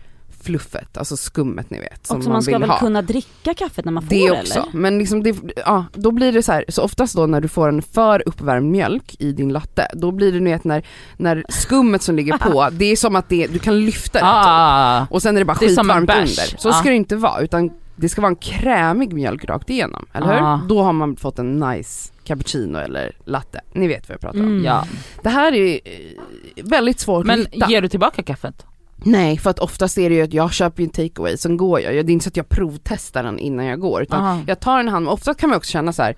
[0.44, 2.80] fluffet, alltså skummet ni vet som Också man, man ska vill väl ha.
[2.80, 4.74] kunna dricka kaffet när man får Det det också, eller?
[4.74, 5.36] men liksom det,
[5.66, 8.72] ja, då blir det så här, så oftast då när du får en för uppvärmd
[8.72, 10.84] mjölk i din latte, då blir det ni vet när,
[11.18, 14.34] när skummet som ligger på, det är som att det, du kan lyfta det typ.
[14.34, 16.58] Ah, och sen är det bara Det som skitvarmt under.
[16.62, 20.28] Så ska det inte vara, utan det ska vara en krämig mjölk rakt igenom, eller
[20.28, 20.34] hur?
[20.34, 20.62] Ja.
[20.70, 24.46] Då har man fått en nice cappuccino eller latte, ni vet vad jag pratar om.
[24.46, 24.64] Mm.
[24.66, 24.86] ja.
[25.24, 27.70] Det här är eh, väldigt svårt Men att hitta.
[27.70, 28.66] ger du tillbaka kaffet?
[29.04, 31.80] Nej, för att oftast är det ju att jag köper ju en takeaway, sen går
[31.82, 31.94] jag.
[31.94, 34.42] Det är inte så att jag provtestar den innan jag går, utan Aha.
[34.48, 36.16] jag tar en hand, ofta kan man också känna så här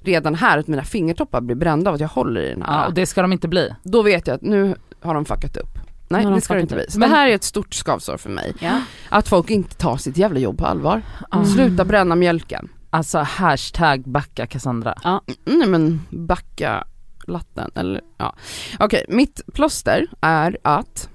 [0.00, 2.80] redan här att mina fingertoppar blir brända av att jag håller i den här.
[2.80, 3.74] Ja, och det ska de inte bli.
[3.82, 5.78] Då vet jag att nu har de fuckat upp.
[6.08, 6.84] Nej det ska det inte bli.
[6.88, 8.54] Så Men- det här är ett stort skavsår för mig.
[8.60, 8.80] Ja.
[9.08, 11.02] Att folk inte tar sitt jävla jobb på allvar.
[11.32, 11.46] Mm.
[11.46, 12.68] Sluta bränna mjölken.
[12.90, 14.94] Alltså hashtag backa Cassandra.
[15.04, 15.20] Mm,
[15.58, 16.84] Nej men backa
[17.26, 18.34] latten eller ja.
[18.78, 21.08] Okej, mitt plåster är att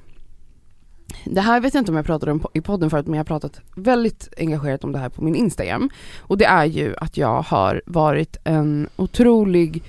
[1.26, 3.26] det här vet jag inte om jag pratade om i podden förut men jag har
[3.26, 5.90] pratat väldigt engagerat om det här på min Instagram.
[6.22, 9.84] Och det är ju att jag har varit en otrolig,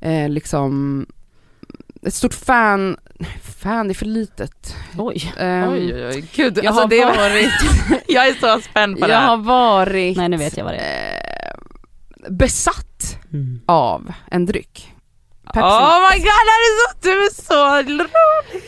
[0.00, 1.06] eh, liksom,
[2.02, 2.96] ett stort fan,
[3.42, 4.76] fan är för litet.
[4.98, 5.32] Oj.
[5.38, 9.06] Ehm, oj oj oj, gud Jag alltså har det varit, jag är så spänd på
[9.06, 9.28] det jag här.
[9.28, 11.52] har varit Nej nu vet jag vad det är.
[11.54, 13.60] eh, besatt Mm.
[13.66, 14.92] av en dryck.
[15.44, 18.62] Pepsi Oh my god, det är så, du är så rolig!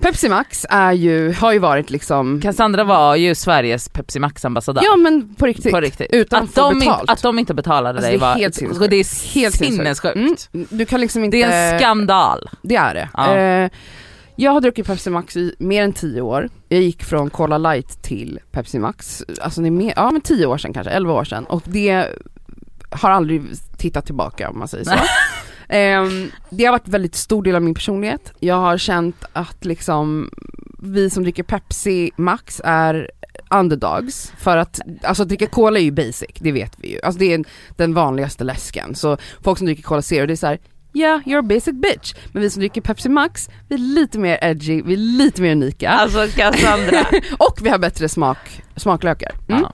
[0.00, 4.82] Pepsi Max är ju, har ju varit liksom, Cassandra var ju Sveriges Pepsi Max ambassadör.
[4.84, 5.72] ja men på riktigt.
[5.72, 6.08] på riktigt.
[6.12, 7.00] Utan att, de betalt.
[7.00, 8.90] inte, att de inte betalade Alltså, dig var, helt sinnessjukt.
[8.90, 10.48] det är Helt sinnessjukt.
[10.52, 11.36] Mm, du kan liksom inte...
[11.36, 12.50] Det är en skandal.
[12.62, 13.08] Det är det.
[13.14, 13.36] Ja.
[13.36, 13.70] Eh,
[14.36, 16.48] jag har druckit Pepsi Max i mer än tio år.
[16.68, 20.46] Jag gick från Cola Light till Pepsi Max, alltså det är mer, ja men tio
[20.46, 21.44] år sedan kanske, elva år sedan.
[21.44, 22.06] Och det
[22.90, 23.42] har aldrig
[23.76, 24.90] tittat tillbaka om man säger så.
[25.70, 28.32] Ehm, det har varit en väldigt stor del av min personlighet.
[28.40, 30.30] Jag har känt att liksom
[30.78, 33.10] vi som dricker Pepsi Max är
[33.50, 37.00] underdogs för att, alltså att dricka cola är ju basic, det vet vi ju.
[37.00, 37.44] Alltså det är
[37.76, 38.94] den vanligaste läsken.
[38.94, 40.58] Så folk som dricker Cola Zero det är så här.
[40.94, 42.14] Yeah, you're a basic bitch.
[42.32, 45.52] Men vi som dricker Pepsi Max, vi är lite mer edgy, vi är lite mer
[45.52, 45.90] unika.
[45.90, 47.06] Alltså Cassandra.
[47.38, 49.32] och vi har bättre smak, smaklökar.
[49.48, 49.62] Mm.
[49.62, 49.72] ja.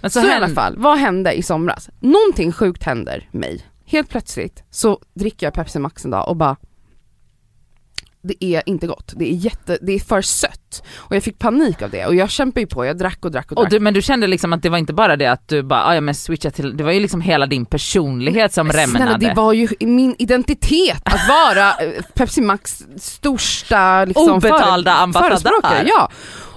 [0.00, 1.90] Men Så, så, i alla fall, vad hände i somras?
[2.00, 3.64] Någonting sjukt händer mig.
[3.94, 6.56] Helt plötsligt så dricker jag Pepsi Max en dag och bara
[8.22, 10.82] det är inte gott, det är jätte, det är för sött.
[10.96, 13.50] Och jag fick panik av det och jag kämpade ju på, jag drack och drack
[13.50, 13.64] och drack.
[13.64, 15.84] Och du, men du kände liksom att det var inte bara det att du bara,
[15.84, 19.26] "Ah, ja men switcha till, det var ju liksom hela din personlighet som Snälla rämnade.
[19.28, 25.84] det var ju min identitet att vara eh, Pepsi Max största liksom, Obetalda ambassadör.
[25.86, 26.10] Ja.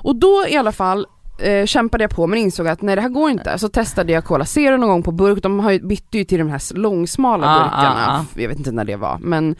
[0.03, 1.05] Och då i alla fall
[1.39, 3.57] eh, kämpade jag på men insåg att nej det här går inte.
[3.59, 6.39] Så testade jag Cola Zero någon gång på burk, de har ju, bytte ju till
[6.39, 8.25] de här långsmala Ah, burkarna, ah, ah.
[8.35, 9.55] jag vet inte när det var men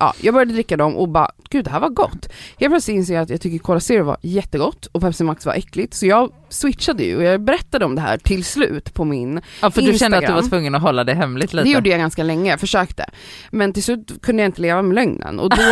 [0.00, 2.28] ja, jag började dricka dem och bara gud det här var gott.
[2.58, 5.54] Helt plötsligt insåg jag att jag tycker Cola Zero var jättegott och Pepsi Max var
[5.54, 9.40] äckligt så jag switchade ju och jag berättade om det här till slut på min
[9.62, 10.50] ja, för du kände att du var Instagram.
[10.50, 11.64] tvungen att hålla det hemligt lite.
[11.64, 13.06] det gjorde jag ganska länge, jag försökte.
[13.50, 15.62] Men till slut kunde jag inte leva med lögnen och då,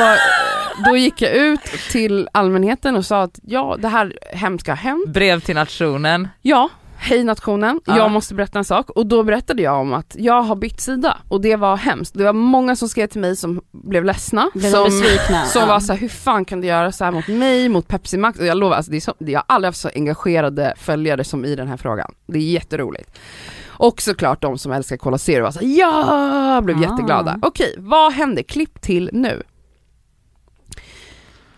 [0.90, 5.08] då gick jag ut till allmänheten och sa att ja, det här hemska har hänt.
[5.08, 6.28] Brev till nationen.
[6.42, 6.68] Ja,
[7.00, 7.96] hej nationen, Ja.
[7.96, 8.90] jag måste berätta en sak.
[8.90, 12.14] Och då berättade jag om att jag har bytt sida och det var hemskt.
[12.14, 14.50] Det var många som skrev till mig som blev ledsna.
[14.54, 15.44] Blev som, besvikna?
[15.44, 15.66] som Ja.
[15.68, 18.38] var så här, hur fan kan du göra så här mot mig, mot Pepsi Max?
[18.38, 21.44] Och jag lovar, alltså, det är så, jag har aldrig haft så engagerade följare som
[21.44, 22.14] i den här frågan.
[22.26, 23.18] Det är jätteroligt.
[23.66, 26.80] Och såklart de som älskar Cola Zero var så här, ja, blev Ah.
[26.80, 27.38] jätteglada.
[27.42, 28.42] Okej, vad hände?
[28.42, 29.42] Klipp till nu.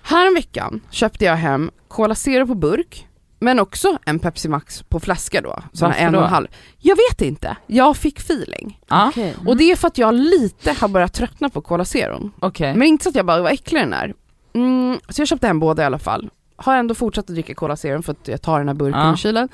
[0.02, 3.06] Häromveckan köpte jag hem Cola Zero på burk,
[3.40, 5.50] men också en Pepsi Max på flaska då.
[5.50, 6.46] Här Varför en och en halv.
[6.78, 8.80] Jag vet inte, jag fick feeling.
[8.88, 9.34] Ja, Okej.
[9.46, 12.30] Och det är för att jag lite har börjat tröttna på Cola Zero.
[12.40, 12.74] okej.
[12.74, 14.14] Men inte så att jag bara, vad äcklig den är.
[14.54, 16.30] Mm, så jag köpte hem båda i alla fall.
[16.56, 19.14] Har ändå fortsatt att dricka Cola Zero för att jag tar den här burken Ja.
[19.14, 19.48] i kylen.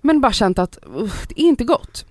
[0.00, 2.06] Men bara känt att uff, det är inte gott.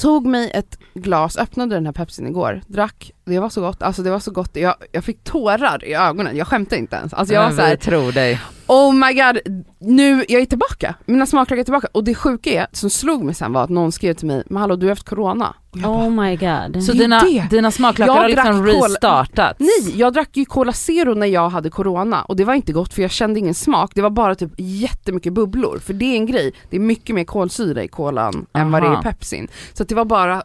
[0.00, 4.02] Tog mig ett glas, öppnade den här pepsin igår, drack, det var så gott, alltså
[4.02, 7.12] det var så gott, jag, jag fick tårar i ögonen, jag skämte inte ens.
[7.14, 8.40] Alltså jag var Men så här, vi tror dig.
[8.66, 11.88] oh my god, nu, jag är tillbaka, mina smaklökar är tillbaka.
[11.92, 14.60] Och det sjuka är, som slog mig sen var att någon skrev till mig, men
[14.60, 15.54] hallå du har haft corona.
[15.72, 16.84] Och jag bara, Oh my god.
[16.84, 17.46] Så dina, det.
[17.50, 19.56] dina smaklökar Jag har liksom drack cola- restartat?
[19.58, 22.94] Nej, jag drack ju Cola Zero när jag hade corona och det var inte gott
[22.94, 25.78] för jag kände ingen smak, det var bara typ jättemycket bubblor.
[25.78, 28.86] För det är en grej, det är mycket mer kolsyra i kolan än vad det
[28.86, 29.00] är Aha.
[29.00, 29.48] i pepsin.
[29.72, 30.42] Så att det var bara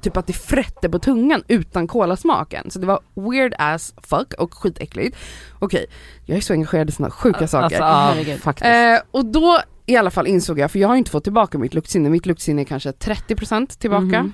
[0.00, 2.70] typ att det frätte på tungan utan kolasmaken.
[2.70, 5.16] Så det var weird as fuck och skitäckligt.
[5.58, 5.86] Okej,
[6.26, 7.64] jag är så engagerad i sådana sjuka saker.
[7.64, 8.40] Alltså, Herregud.
[8.40, 8.66] faktiskt.
[8.66, 11.74] Eh, och då i alla fall insåg jag, för jag har inte fått tillbaka mitt
[11.74, 14.22] luktsinne, mitt luktsinne är kanske 30% tillbaka.
[14.22, 14.32] Mhm.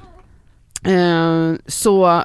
[1.52, 2.24] Eh, så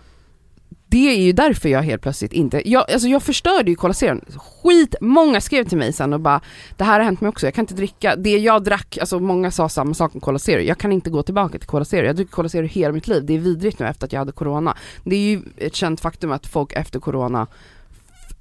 [0.92, 4.22] det är ju därför jag helt plötsligt inte, jag, alltså jag förstörde ju Cola Zero.
[4.38, 6.42] Skit, många skrev till mig sen och bara
[6.78, 9.52] det här har hänt mig också, jag kan inte dricka, det jag drack, alltså många
[9.52, 12.10] sa samma sak om Cola Zero, jag kan inte gå tillbaka till Cola Zero, jag
[12.10, 14.32] har druckit Cola Zero hela mitt liv, det är vidrigt nu efter att jag hade
[14.32, 14.78] Corona.
[15.04, 17.48] Det är ju ett känt faktum att folk efter Corona,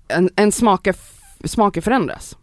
[0.09, 0.94] en, en smake,
[1.44, 2.36] smaker förändras.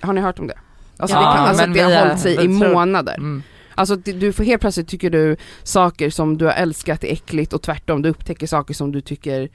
[0.00, 0.58] Har ni hört om det?
[0.96, 3.14] Alltså Ja, det, kan, alltså att det har hållit sig i månader.
[3.14, 3.42] Mm.
[3.74, 7.62] Alltså du får helt plötsligt tycker du saker som du har älskat är äckligt och
[7.62, 9.48] tvärtom, du upptäcker saker som du tycker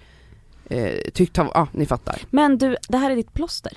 [0.70, 2.16] eh, tyckt har, ja ni fattar.
[2.30, 3.74] Men du, det här är ditt plåster?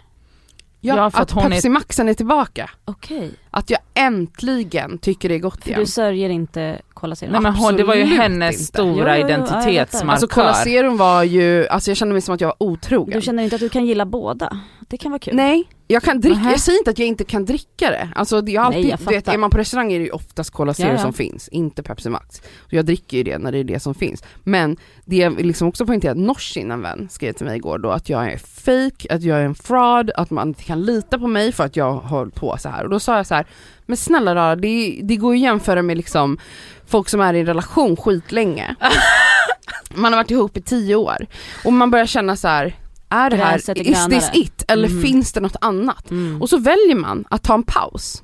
[0.80, 2.70] Ja, Ja, för att, att hon är- Pepsi Maxen är tillbaka.
[2.84, 3.30] Okej.
[3.50, 5.80] Att jag äntligen tycker det är gott För igen.
[5.80, 7.30] du sörjer inte Cola Zero?
[7.30, 8.64] Nej men hon, det var ju hennes inte.
[8.64, 10.10] stora identitetsmarkör.
[10.12, 13.14] Alltså Cola Zero var ju, alltså jag kände mig som att jag var otrogen.
[13.14, 14.60] Du känner inte att du kan gilla båda?
[14.88, 15.36] Det kan vara kul.
[15.36, 16.50] Nej, jag kan dricka, Nähä.
[16.50, 18.08] jag säger inte att jag inte kan dricka det.
[18.14, 20.50] Alltså det är alltid, Nej, jag vet, är man på restaurang är det ju oftast
[20.50, 20.98] Cola Zero Ja, ja.
[20.98, 22.40] som finns, inte Pepsi Max.
[22.58, 24.22] Och jag dricker ju det när det är det som finns.
[24.44, 28.08] Men det jag liksom också poängtera, Norsin en vän skrev till mig igår då att
[28.08, 31.52] jag är fake, att jag är en fraud, att man inte kan lita på mig
[31.52, 32.84] för att jag har på så här.
[32.84, 33.46] Och då sa jag så här,
[33.86, 36.38] men snälla rara, det, det går ju att jämföra med liksom
[36.86, 38.74] folk som är i en relation skitlänge.
[39.94, 41.26] Man har varit ihop i tio år
[41.64, 42.74] och man börjar känna så här.
[43.08, 44.64] Är det här, är is this it?
[44.68, 45.02] Eller Mm.
[45.02, 46.10] finns det något annat?
[46.10, 46.42] Mm.
[46.42, 48.22] Och så väljer man att ta en paus.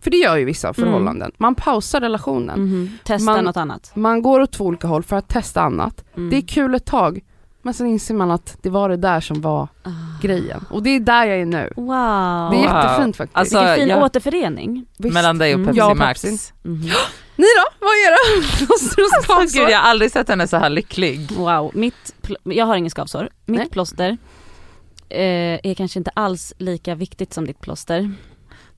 [0.00, 1.32] För det gör ju vissa förhållanden.
[1.38, 2.60] Man pausar relationen.
[2.64, 2.98] Mhm.
[3.04, 3.90] Testa Man- något annat.
[3.94, 6.04] Man går åt två olika håll för att testa annat.
[6.16, 6.30] Mm.
[6.30, 7.20] Det är kul ett tag,
[7.62, 9.90] men sen inser man att det var det där som var Ah.
[10.22, 10.64] grejen.
[10.70, 11.72] Och det är där jag är nu.
[11.76, 11.86] Wow.
[12.50, 13.36] Det är jättefint faktiskt.
[13.36, 14.86] Alltså, Vilken fin jag- återförening.
[14.98, 15.14] Visst.
[15.14, 15.66] Mellan dig och Mm.
[15.66, 16.22] Pepsi Jag och Max.
[16.22, 16.38] Pepsi.
[17.36, 17.86] Ni då?
[17.86, 19.70] Vad är era plåster och Åh, Gud, skavsår?
[19.70, 21.32] jag har aldrig sett henne så här lycklig.
[21.32, 23.28] Wow, mitt, jag har ingen skavsår.
[23.46, 23.68] Mitt Nej.
[23.68, 24.18] plåster
[25.08, 28.12] eh, är kanske inte alls lika viktigt som ditt plåster.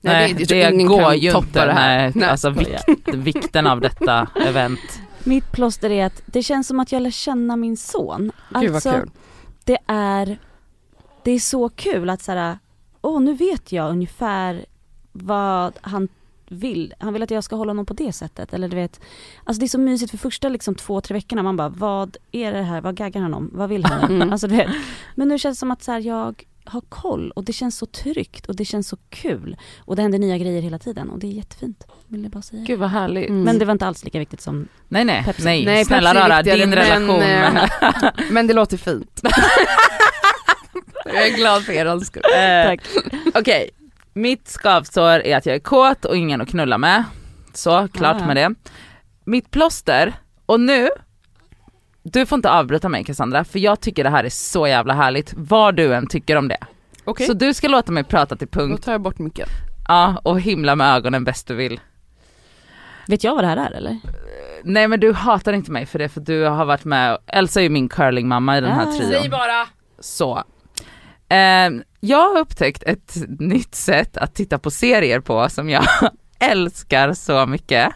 [0.01, 1.65] Nej, det, tror ingen går ju inte.
[1.65, 2.11] det här.
[2.15, 2.83] Nej, alltså vikt,
[3.13, 4.99] vikten av detta event.
[5.23, 8.31] Mitt plåster är att det känns som att jag lär känna min son.
[8.49, 9.11] Gud vad alltså, kul.
[9.63, 10.37] det är,
[11.23, 12.57] det är så kul att såhär,
[13.01, 14.65] åh nu vet jag ungefär
[15.11, 16.07] vad han
[16.51, 16.93] vill.
[16.99, 18.53] Han vill att jag ska hålla honom på det sättet.
[18.53, 18.99] Eller du vet,
[19.43, 21.43] alltså det är så mysigt för första liksom två, tre veckorna.
[21.43, 22.81] Man bara, vad är det här?
[22.81, 23.49] Vad gaggar han om?
[23.53, 24.11] Vad vill han?
[24.11, 24.31] Mm.
[24.31, 24.69] Alltså du vet.
[25.15, 27.85] Men nu känns det som att så här, jag har koll och det känns så
[27.85, 29.57] tryggt och det känns så kul.
[29.79, 31.83] Och det händer nya grejer hela tiden och det är jättefint.
[32.07, 32.63] Vill jag bara säga.
[32.63, 33.29] Gud vad härligt.
[33.29, 33.43] Mm.
[33.43, 35.43] Men det var inte alls lika viktigt som, Nej nej, Pepsi.
[35.43, 37.69] nej, Nej, snälla rara, din men, relation eh, med...
[38.31, 39.21] Men det låter fint.
[41.05, 42.23] jag är glad för er skull.
[42.37, 42.81] Eh, tack.
[43.35, 43.69] Okej,
[44.17, 47.03] mitt skavsår är att jag är kåt och ingen att knulla med.
[47.53, 48.25] Så, klart Ah.
[48.25, 48.53] med det.
[49.25, 50.13] Mitt plåster,
[50.45, 50.89] och nu,
[52.03, 55.33] du får inte avbryta mig Cassandra, för jag tycker det här är så jävla härligt,
[55.37, 56.57] vad du än tycker om det.
[57.03, 59.49] Okej, Så du ska låta mig prata till då punkt, tar jag bort mycket.
[59.87, 61.79] ja, och himla med ögonen bäst du vill.
[63.07, 63.97] Vet jag vad det här är eller?
[64.63, 67.63] Nej men du hatar inte mig för det, för du har varit med, Elsa är
[67.63, 68.91] ju min curlingmamma i den här Ah.
[68.97, 69.29] trion.
[69.31, 69.67] bara!
[69.99, 70.43] Så.
[71.29, 75.83] Ehm, jag har upptäckt ett nytt sätt att titta på serier på som jag
[76.39, 77.93] älskar så mycket.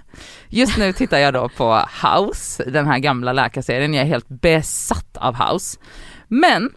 [0.50, 5.18] Just nu tittar jag då på House, den här gamla läkarserien, jag är helt besatt
[5.18, 5.80] av House.
[6.28, 6.70] Men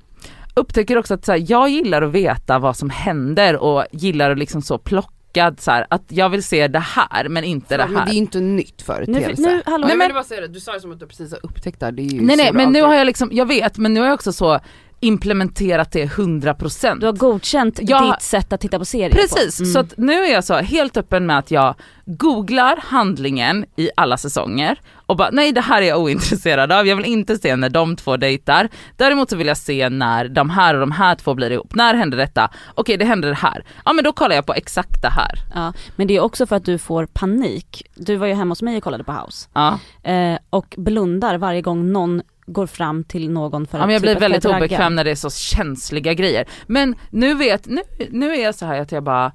[0.55, 4.39] upptäcker också att så här, jag gillar att veta vad som händer och gillar att
[4.39, 7.97] liksom så plockad så här, att jag vill se det här men inte det Men
[7.97, 8.05] här.
[8.05, 9.43] det är ju inte nytt Nu, företeelse.
[9.43, 9.87] nu, hallå.
[9.87, 11.81] Nej, men- men, bara säga det, du sa det som att du precis har upptäckt
[11.81, 13.79] det här, det är ju Nej nej det men nu har jag liksom, jag vet
[13.79, 14.61] men nu har jag också så
[15.05, 17.00] implementerat det 100%.
[17.00, 19.62] Du har godkänt Jag- ditt sätt att titta på serier Precis, på.
[19.62, 19.72] Mm.
[19.72, 21.74] så att nu är jag så helt öppen med att jag
[22.07, 26.96] googlar handlingen i alla säsonger och bara nej det här är jag ointresserad av, jag
[26.96, 28.68] vill inte se när de två dejtar.
[28.96, 31.74] Däremot så vill jag se när de här och de här två blir ihop.
[31.74, 32.50] När händer detta?
[32.74, 33.64] Okej det händer det här.
[33.84, 35.38] Ja men då kollar jag på exakt det här.
[35.55, 37.82] Ja, men det är också för att du får panik.
[37.94, 39.48] Du var ju hemma hos mig och kollade på House.
[39.55, 43.92] Ja, Eh, och blundar varje gång någon går fram till någon för ja att men
[43.92, 46.49] jag typ blir att väldigt obekväm när det är så känsliga grejer.
[46.66, 47.80] Men nu vet, nu,
[48.11, 49.32] nu är jag så här att jag bara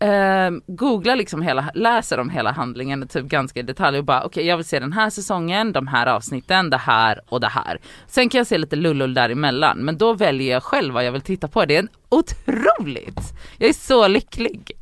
[0.00, 4.46] eh, googlar liksom hela, läser om hela handlingen typ ganska i detalj och bara okej
[4.46, 7.80] jag vill se den här säsongen, de här avsnitten, det här och det här.
[8.06, 11.20] Sen kan jag se lite lullull däremellan men då väljer jag själv vad jag vill
[11.20, 11.64] titta på.
[11.64, 13.20] Det är otroligt!
[13.58, 14.79] Jag är så lycklig.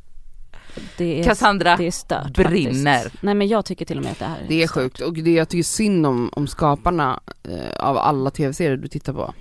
[0.97, 2.93] Det är, Cassandra det är stört brinner.
[3.03, 3.23] Faktiskt.
[3.23, 4.75] Nej men jag tycker till och med att det här Det är stört.
[4.83, 9.13] sjukt och det jag tycker synd om, om skaparna eh, av alla tv-serier du tittar
[9.13, 9.33] på.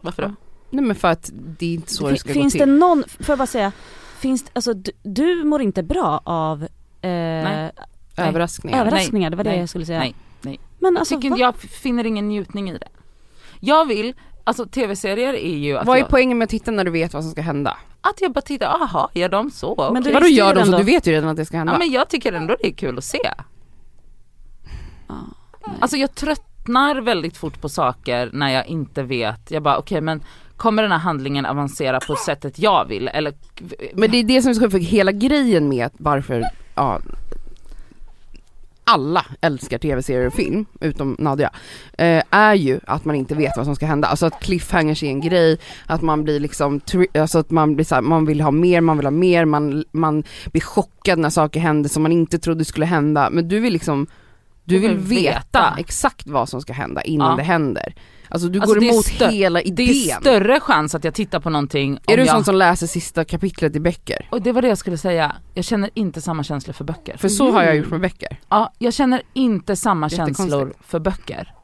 [0.00, 0.34] Varför då?
[0.70, 2.72] Nej men för att det är inte så det Fin- ska finns gå det till.
[2.74, 3.72] någon, får jag bara säga,
[4.18, 6.68] finns det, alltså du, du mår inte bra av eh,
[7.10, 7.70] Nej.
[8.16, 8.80] Överraskningar.
[8.80, 9.58] överraskningar, det var det Nej.
[9.60, 9.98] jag skulle säga.
[9.98, 10.14] Nej.
[10.40, 10.60] Nej.
[10.78, 12.88] Men Jag, alltså tycker, jag finner ingen njutning i det.
[13.60, 14.14] Jag vill,
[14.44, 17.14] alltså tv-serier är ju att Vad är jag, poängen med att titta när du vet
[17.14, 17.76] vad som ska hända?
[18.02, 19.74] att jag bara tittar, aha, gör de så?
[19.92, 20.02] Men Okej.
[20.02, 20.78] du Vadå gör de så?
[20.78, 21.72] Du vet ju redan att det ska hända.
[21.72, 23.32] Ja men jag tycker ändå det är kul att se.
[25.08, 25.16] Nej.
[25.80, 30.22] Alltså jag tröttnar väldigt fort på saker när jag inte vet, jag bara okej men
[30.56, 33.34] kommer den här handlingen avancera på sättet jag vill eller
[33.94, 37.00] Men det är det som är så för hela grejen med att varför, ja,
[38.92, 41.50] alla älskar tv-serier och film, utom Nadja,
[41.98, 44.08] eh, är ju att man inte vet vad som ska hända.
[44.08, 46.80] Alltså att cliffhangers är en grej, att man blir liksom,
[47.14, 49.84] alltså att man blir så här, man vill ha mer, man vill ha mer, man,
[49.92, 50.22] man
[50.52, 53.28] blir chockad när saker händer som man inte trodde skulle hända.
[53.30, 54.06] Men du vill liksom,
[54.64, 55.74] du vill veta, veta.
[55.78, 57.36] exakt vad som ska hända innan Ja.
[57.36, 57.94] det händer.
[58.32, 59.88] Alltså du Alltså, går det emot hela det idén.
[59.88, 62.34] är större chans att jag tittar på någonting är du en jag...
[62.36, 64.28] sån som läser sista kapitlet i böcker?
[64.30, 67.16] Och det var det jag skulle säga, jag känner inte samma känslor för böcker.
[67.16, 68.36] För så har jag gjort med böcker.
[68.48, 71.54] Ja, jag känner inte samma känslor för böcker.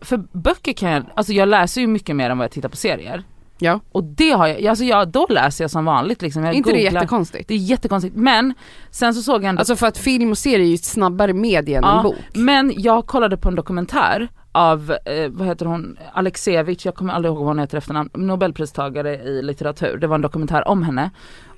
[0.00, 2.76] För böcker kan jag, alltså jag läser ju mycket mer än vad jag tittar på
[2.76, 3.22] serier.
[3.58, 3.80] Ja.
[3.92, 6.44] Och det har jag, alltså jag, då läser jag som vanligt liksom.
[6.44, 6.92] Jag inte det googlar.
[7.00, 7.48] jättekonstigt?
[7.48, 8.16] Det är jättekonstigt.
[8.16, 8.54] Men
[8.90, 11.78] sen så såg jag ändå Alltså för att film och serie är ju snabbare medie
[11.78, 12.16] än en Ja, bok.
[12.34, 17.30] Men jag kollade på en dokumentär av, eh, vad heter hon, Alexevich, jag kommer aldrig
[17.30, 19.96] ihåg vad hon heter efternamn, nobelpristagare i litteratur.
[19.96, 21.10] Det var en dokumentär om henne.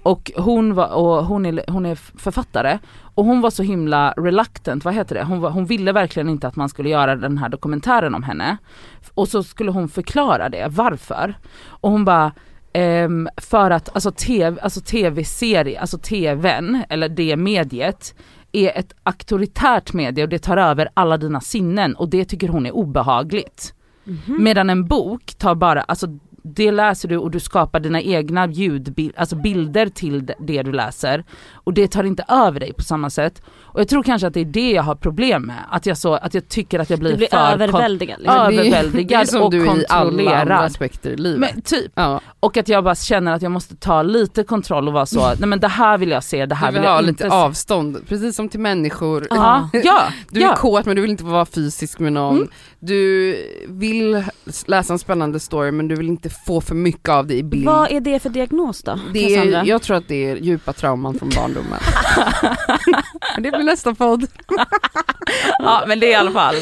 [0.03, 2.79] Och hon, var, och hon, är, hon är författare
[3.15, 5.25] och hon var så himla reluctant, vad heter det?
[5.25, 8.57] Hon, var, hon ville verkligen inte att man skulle göra den här dokumentären om henne.
[9.15, 11.35] Och så skulle hon förklara det, varför?
[11.69, 12.33] Och hon bara
[12.73, 18.15] ehm, för att alltså, TV, alltså tv-serie, alltså tvn eller det mediet
[18.57, 22.67] är ett auktoritärt medie och det tar över alla dina sinnen och det tycker hon
[22.67, 23.75] är obehagligt.
[24.39, 26.07] Medan en bok tar bara, alltså
[26.43, 31.25] det läser du och du skapar dina egna ljud, alltså bilder till det du läser.
[31.53, 33.43] Och det tar inte över dig på samma sätt.
[33.75, 35.57] Och jag tror kanske att det är det jag har problem med.
[35.71, 38.19] Att jag, så, att jag tycker att jag blir, Du blir för överväldigad.
[38.19, 38.37] Liksom.
[38.37, 40.65] Ja, det är- överväldigad det är som och du är i alla andra kontrollerad.
[40.65, 41.41] aspekter i livet.
[41.55, 41.93] Men typ.
[41.95, 42.21] ja.
[42.41, 45.49] Och att jag bara känner att jag måste ta lite kontroll och vara så, nej
[45.49, 47.23] men det här vill jag se, det här Du vill vill ha jag lite inte
[47.23, 47.29] se.
[47.37, 49.27] avstånd, precis som till människor.
[49.31, 50.57] Ja, ja, Du är ja.
[50.57, 52.37] kåt men du vill inte vara fysisk med någon.
[52.37, 52.49] Mm.
[52.79, 53.37] Du
[53.69, 54.25] vill
[54.67, 57.65] läsa en spännande story men du vill inte få för mycket av det i bild.
[57.65, 58.99] Vad är det för diagnos då?
[59.13, 61.81] det är, jag tror att det är djupa trauman från barndomen.
[63.65, 64.27] blir nästa podd.
[65.59, 66.55] ja men det är i alla fall.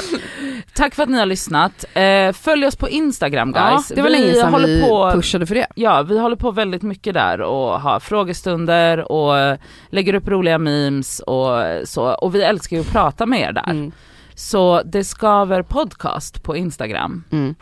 [0.75, 1.85] Tack för att ni har lyssnat.
[1.95, 3.91] Eh, följ oss på Instagram guys.
[3.91, 5.67] Ja, det var länge sedan vi på, pushade för det.
[5.75, 9.59] Ja, vi håller på väldigt mycket där och har frågestunder och
[9.91, 12.15] lägger upp roliga memes och så.
[12.15, 13.71] Och vi älskar ju att prata med er där.
[13.71, 13.93] Mm.
[14.35, 17.25] Så det skaver podcast på Instagram.
[17.31, 17.55] Mm.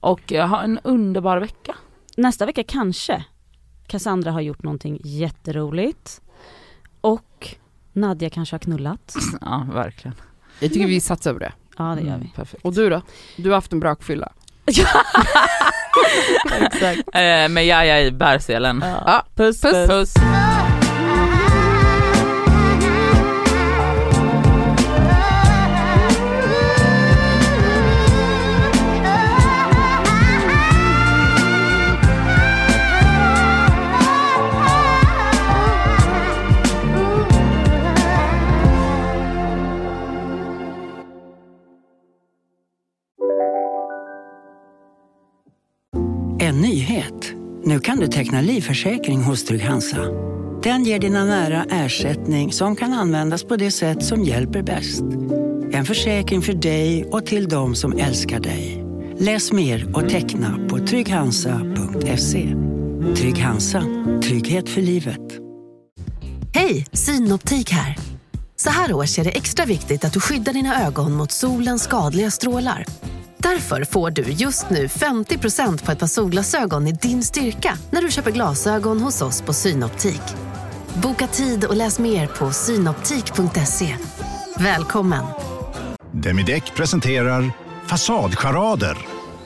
[0.00, 1.74] Och eh, ha en underbar vecka.
[2.16, 3.24] Nästa vecka kanske
[3.86, 6.20] Cassandra har gjort någonting jätteroligt
[7.00, 7.56] och
[7.96, 9.14] Nadja kanske har knullat.
[9.40, 10.14] Ja, verkligen.
[10.60, 11.52] Jag tycker vi satsar på det.
[11.78, 12.28] Ja det gör Mm, vi.
[12.36, 12.64] perfekt.
[12.64, 13.02] Och du då?
[13.36, 14.32] Du har haft en brakfylla.
[16.60, 17.00] Exakt.
[17.14, 18.84] Eh, med Jaja i bärselen.
[19.06, 19.88] Ja, Puss puss.
[19.88, 20.14] Puss.
[20.16, 20.45] En
[47.66, 50.04] Nu kan du teckna livförsäkring hos Trygg-Hansa.
[50.62, 55.02] Den ger dina nära ersättning som kan användas på det sätt som hjälper bäst.
[55.72, 58.84] En försäkring för dig och till de som älskar dig.
[59.18, 62.54] Läs mer och teckna på trygghansa.se.
[63.16, 63.82] Trygg Hansa.
[64.22, 65.38] Trygghet för livet.
[66.54, 67.96] Hej, Synoptik här.
[68.56, 72.30] Så här års är det extra viktigt att du skyddar dina ögon mot solens skadliga
[72.30, 72.84] strålar.
[73.38, 78.10] Därför får du just nu 50% på ett par solglasögon i din styrka när du
[78.10, 80.22] köper glasögon hos oss på Synoptik.
[80.94, 83.96] Boka tid och läs mer på synoptik.se.
[84.58, 85.24] Välkommen!
[86.12, 87.50] Demideck presenterar
[87.86, 88.98] Fasadcharader.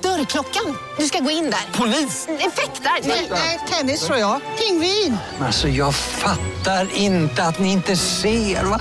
[0.03, 0.77] Dörrklockan.
[0.99, 1.79] Du ska gå in där.
[1.79, 2.29] Polis?
[2.29, 3.09] Effektar?
[3.31, 4.41] Nej, tennis tror jag.
[4.59, 5.17] Pingvin.
[5.41, 8.65] Alltså jag fattar inte att ni inte ser.
[8.65, 8.81] Va?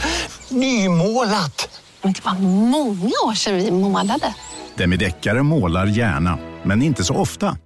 [0.49, 1.81] Nymålat!
[2.01, 2.33] Men det var
[2.69, 4.33] många år sedan vi målade.
[4.79, 7.57] Demideckare målar gärna, men inte så ofta.